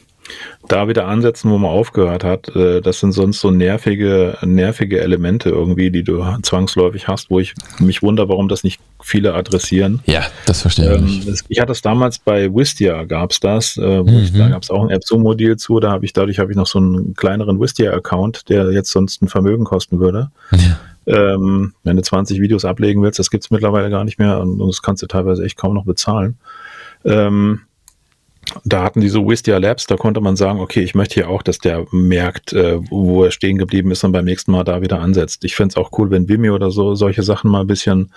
[0.69, 5.51] da wieder ansetzen, wo man aufgehört hat, äh, das sind sonst so nervige, nervige Elemente
[5.51, 10.01] irgendwie, die du zwangsläufig hast, wo ich mich wundere, warum das nicht viele adressieren.
[10.07, 11.27] Ja, das verstehe ähm, ich.
[11.27, 14.09] Das, ich hatte es damals bei Wistia, gab es das, äh, mhm.
[14.09, 16.67] ich, da gab es auch ein App-Zoom-Modul zu, da habe ich, dadurch habe ich noch
[16.67, 20.31] so einen kleineren Wistia-Account, der jetzt sonst ein Vermögen kosten würde.
[20.53, 20.79] Ja.
[21.07, 24.61] Ähm, wenn du 20 Videos ablegen willst, das gibt es mittlerweile gar nicht mehr und,
[24.61, 26.39] und das kannst du teilweise echt kaum noch bezahlen.
[27.05, 27.63] Ähm,
[28.65, 31.59] da hatten diese Wistia Labs, da konnte man sagen, okay, ich möchte hier auch, dass
[31.59, 35.45] der merkt, äh, wo er stehen geblieben ist und beim nächsten Mal da wieder ansetzt.
[35.45, 38.13] Ich fände es auch cool, wenn Vimeo oder so solche Sachen mal ein bisschen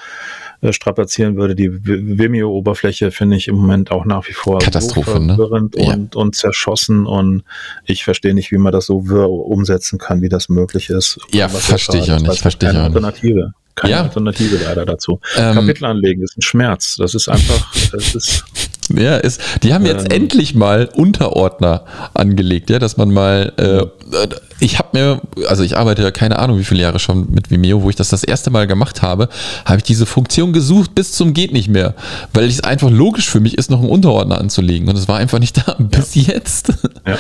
[0.61, 1.55] äh, strapazieren würde.
[1.55, 5.83] Die Vimeo-Oberfläche finde ich im Moment auch nach wie vor Katastrophe, so verwirrend ne?
[5.83, 6.19] und, ja.
[6.21, 7.43] und zerschossen und
[7.85, 11.19] ich verstehe nicht, wie man das so umsetzen kann, wie das möglich ist.
[11.31, 12.41] Ja, verstehe ich auch nicht.
[12.41, 12.95] Verstehe ich auch nicht.
[12.95, 14.03] Alternative keine ja.
[14.03, 15.19] Alternative leider dazu.
[15.35, 16.95] Ähm, Kapitel anlegen ist ein Schmerz.
[16.97, 18.45] Das ist einfach, das ist.
[18.89, 24.27] Ja, ist, die haben jetzt ähm, endlich mal Unterordner angelegt, ja, dass man mal, äh,
[24.59, 27.83] ich habe mir, also ich arbeite ja keine Ahnung, wie viele Jahre schon mit Vimeo,
[27.83, 29.29] wo ich das das erste Mal gemacht habe,
[29.65, 31.95] habe ich diese Funktion gesucht bis zum geht nicht mehr,
[32.33, 35.39] weil es einfach logisch für mich ist, noch einen Unterordner anzulegen und es war einfach
[35.39, 36.33] nicht da bis ja.
[36.33, 36.73] jetzt.
[37.05, 37.17] Ja.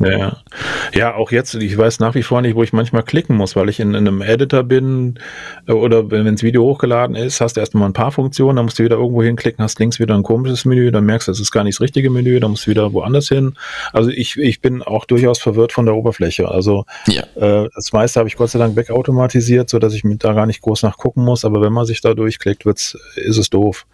[0.00, 0.38] Ja,
[0.92, 3.68] ja, auch jetzt, ich weiß nach wie vor nicht, wo ich manchmal klicken muss, weil
[3.68, 5.20] ich in, in einem Editor bin
[5.68, 8.78] äh, oder wenn das Video hochgeladen ist, hast du erstmal ein paar Funktionen, dann musst
[8.78, 11.52] du wieder irgendwo hinklicken, hast links wieder ein komisches Menü, dann merkst du, das ist
[11.52, 13.54] gar nicht das richtige Menü, dann musst du wieder woanders hin.
[13.92, 16.48] Also ich, ich bin auch durchaus verwirrt von der Oberfläche.
[16.48, 17.22] Also ja.
[17.36, 20.60] äh, das meiste habe ich Gott sei Dank wegautomatisiert, sodass ich mir da gar nicht
[20.60, 23.86] groß nachgucken muss, aber wenn man sich da durchklickt, wird's, ist es doof.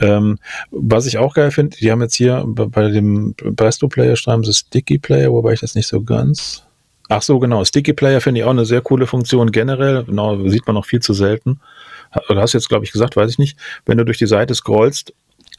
[0.00, 0.38] Ähm,
[0.70, 4.52] was ich auch geil finde, die haben jetzt hier bei dem Presto Player schreiben sie
[4.52, 6.64] Sticky Player wobei ich das nicht so ganz.
[7.08, 7.64] Ach so, genau.
[7.64, 10.04] Sticky Player finde ich auch eine sehr coole Funktion generell.
[10.04, 11.60] Genau, sieht man noch viel zu selten.
[12.28, 13.58] Du hast jetzt, glaube ich, gesagt, weiß ich nicht.
[13.86, 15.12] Wenn du durch die Seite scrollst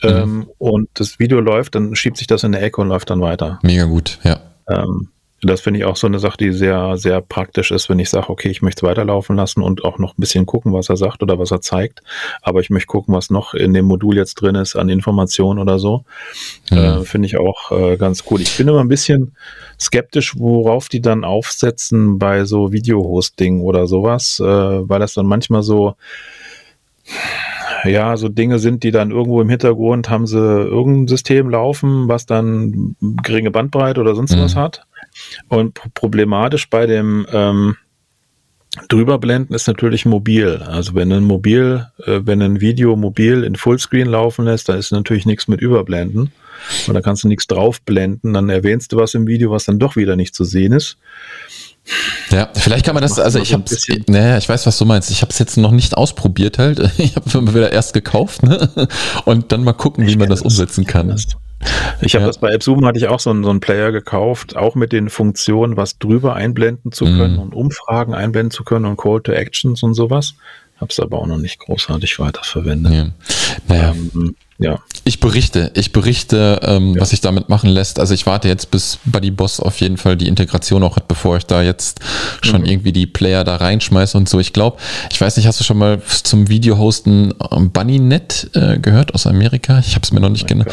[0.03, 0.09] mhm.
[0.09, 3.21] ähm, und das Video läuft, dann schiebt sich das in der Ecke und läuft dann
[3.21, 3.59] weiter.
[3.63, 4.39] Mega gut, ja.
[4.69, 5.09] Ähm,
[5.41, 8.29] das finde ich auch so eine Sache, die sehr, sehr praktisch ist, wenn ich sage,
[8.29, 11.23] okay, ich möchte es weiterlaufen lassen und auch noch ein bisschen gucken, was er sagt
[11.23, 12.03] oder was er zeigt.
[12.41, 15.79] Aber ich möchte gucken, was noch in dem Modul jetzt drin ist an Informationen oder
[15.79, 16.03] so.
[16.69, 16.99] Ja.
[16.99, 18.39] Äh, finde ich auch äh, ganz cool.
[18.41, 19.35] Ich bin immer ein bisschen
[19.79, 25.63] skeptisch, worauf die dann aufsetzen bei so Video-Hosting oder sowas, äh, weil das dann manchmal
[25.63, 25.95] so
[27.83, 32.27] ja, so Dinge sind, die dann irgendwo im Hintergrund haben sie irgendein System laufen, was
[32.27, 34.41] dann geringe Bandbreite oder sonst mhm.
[34.41, 34.85] was hat.
[35.47, 37.77] Und problematisch bei dem, ähm,
[38.87, 40.63] Drüber blenden ist natürlich mobil.
[40.65, 44.91] Also wenn ein Mobil, äh, wenn ein Video mobil in Fullscreen laufen lässt, dann ist
[44.91, 46.31] natürlich nichts mit Überblenden.
[46.87, 48.33] Und da kannst du nichts draufblenden.
[48.33, 50.97] Dann erwähnst du was im Video, was dann doch wieder nicht zu sehen ist.
[52.29, 53.65] Ja, vielleicht kann man das, also ich habe,
[54.07, 55.09] naja, ich weiß, was du meinst.
[55.09, 56.79] Ich habe es jetzt noch nicht ausprobiert halt.
[56.97, 58.87] Ich habe wieder erst gekauft ne?
[59.25, 61.09] und dann mal gucken, wie ich man das umsetzen kann.
[61.09, 61.27] Das.
[62.01, 62.27] Ich habe ja.
[62.27, 65.09] das bei AppZoom hatte ich auch so einen, so einen Player gekauft, auch mit den
[65.09, 67.39] Funktionen, was drüber einblenden zu können mm.
[67.39, 70.33] und Umfragen einblenden zu können und Call to Actions und sowas.
[70.77, 72.93] Habe es aber auch noch nicht großartig weiterverwendet.
[72.93, 73.07] Ja.
[73.67, 73.93] Naja.
[74.15, 74.79] Ähm, ja.
[75.03, 77.01] Ich berichte, ich berichte, ähm, ja.
[77.01, 77.99] was sich damit machen lässt.
[77.99, 81.37] Also ich warte jetzt, bis Buddy Boss auf jeden Fall die Integration auch hat, bevor
[81.37, 81.99] ich da jetzt
[82.41, 82.67] schon mhm.
[82.67, 84.39] irgendwie die Player da reinschmeiße und so.
[84.39, 84.77] Ich glaube,
[85.11, 89.79] ich weiß nicht, hast du schon mal zum Video-Hosten ähm, BunnyNet äh, gehört aus Amerika?
[89.79, 90.65] Ich habe es mir noch nicht genau.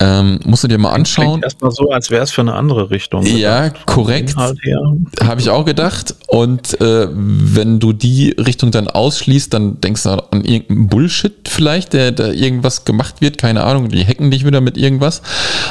[0.00, 1.42] Ähm, musst du dir mal anschauen.
[1.42, 3.24] Erstmal so, als wäre es für eine andere Richtung.
[3.24, 4.36] Ja, korrekt.
[4.36, 6.14] Habe ich auch gedacht.
[6.28, 11.94] Und äh, wenn du die Richtung dann ausschließt, dann denkst du an irgendeinen Bullshit vielleicht,
[11.94, 15.22] der da irgendwas gemacht wird, keine Ahnung, die hacken dich wieder mit irgendwas.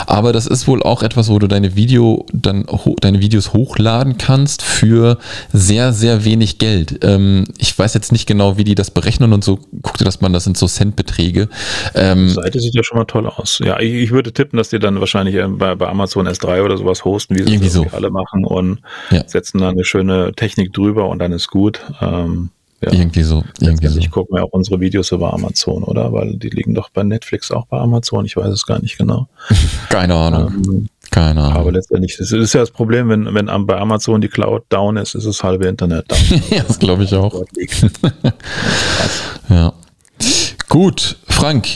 [0.08, 2.66] Aber das ist wohl auch etwas, wo du deine Video dann
[3.02, 5.20] deine Videos hochladen kannst für
[5.54, 7.00] sehr, sehr wenig Geld.
[7.04, 9.60] Ähm, ich weiß jetzt nicht genau, wie die das berechnen und so.
[9.82, 11.50] Guckte, dass man das sind so Centbeträge.
[11.94, 13.62] Ähm, die Seite sieht ja schon mal toll aus.
[13.64, 16.78] Ja, ich, ich würde tippen, dass die dann wahrscheinlich äh, bei, bei, Amazon S3 oder
[16.78, 17.86] sowas hosten, wie sie so.
[17.92, 18.80] alle machen und
[19.12, 19.28] ja.
[19.28, 21.82] setzen dann eine schöne Technik drüber und dann ist gut.
[22.02, 22.50] Ähm,
[22.82, 22.92] ja.
[22.92, 23.44] Irgendwie so.
[23.60, 24.00] Irgendwie so.
[24.00, 26.12] Ich gucke mir auch unsere Videos über Amazon, oder?
[26.12, 28.26] Weil die liegen doch bei Netflix auch bei Amazon.
[28.26, 29.28] Ich weiß es gar nicht genau.
[29.90, 30.52] Keine Ahnung.
[30.68, 31.58] Ähm, Keine Ahnung.
[31.58, 35.14] Aber letztendlich, das ist ja das Problem, wenn, wenn bei Amazon die Cloud down ist,
[35.14, 36.42] ist das halbe Internet down.
[36.50, 37.44] ja, das glaube ich auch.
[39.50, 39.74] ja.
[40.68, 41.68] Gut, Frank,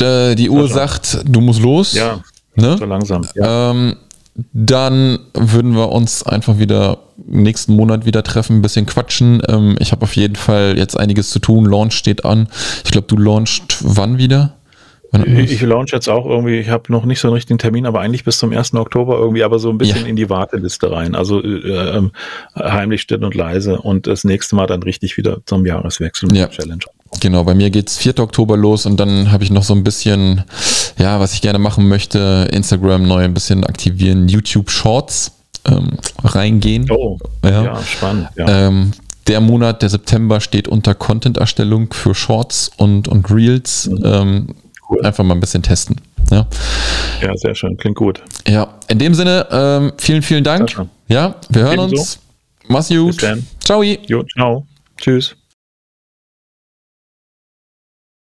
[0.00, 1.94] die Uhr sagt, du musst los.
[1.94, 2.22] Ja,
[2.54, 2.76] ne?
[2.78, 3.26] so langsam.
[3.34, 3.70] Ja.
[3.70, 3.96] Ähm,
[4.52, 9.42] dann würden wir uns einfach wieder nächsten Monat wieder treffen, ein bisschen quatschen.
[9.48, 11.64] Ähm, ich habe auf jeden Fall jetzt einiges zu tun.
[11.64, 12.48] Launch steht an.
[12.84, 14.54] Ich glaube, du launchst wann wieder?
[15.12, 18.00] Ich, ich launch jetzt auch irgendwie, ich habe noch nicht so einen richtigen Termin, aber
[18.00, 18.74] eigentlich bis zum 1.
[18.74, 20.06] Oktober irgendwie, aber so ein bisschen ja.
[20.06, 21.14] in die Warteliste rein.
[21.14, 22.12] Also äh, ähm,
[22.54, 26.46] heimlich still und leise und das nächste Mal dann richtig wieder zum Jahreswechsel mit ja.
[26.46, 26.84] der Challenge.
[27.20, 28.18] Genau, bei mir geht's 4.
[28.20, 30.44] Oktober los und dann habe ich noch so ein bisschen,
[30.98, 35.32] ja, was ich gerne machen möchte, Instagram neu ein bisschen aktivieren, YouTube Shorts
[35.66, 36.88] ähm, reingehen.
[36.90, 38.28] Oh, ja, ja spannend.
[38.36, 38.66] Ja.
[38.66, 38.92] Ähm,
[39.26, 43.88] der Monat, der September, steht unter Content-Erstellung für Shorts und, und Reels.
[43.88, 44.02] Mhm.
[44.04, 44.46] Ähm,
[44.88, 45.04] cool.
[45.04, 46.00] Einfach mal ein bisschen testen.
[46.30, 46.46] Ja.
[47.22, 47.76] ja, sehr schön.
[47.76, 48.22] Klingt gut.
[48.46, 50.74] Ja, in dem Sinne, ähm, vielen, vielen Dank.
[51.08, 51.96] Ja, wir hören Ebenso.
[51.96, 52.18] uns.
[52.68, 53.24] Mach's gut.
[53.64, 53.82] Ciao.
[53.82, 54.66] Jo, ciao.
[54.98, 55.37] Tschüss.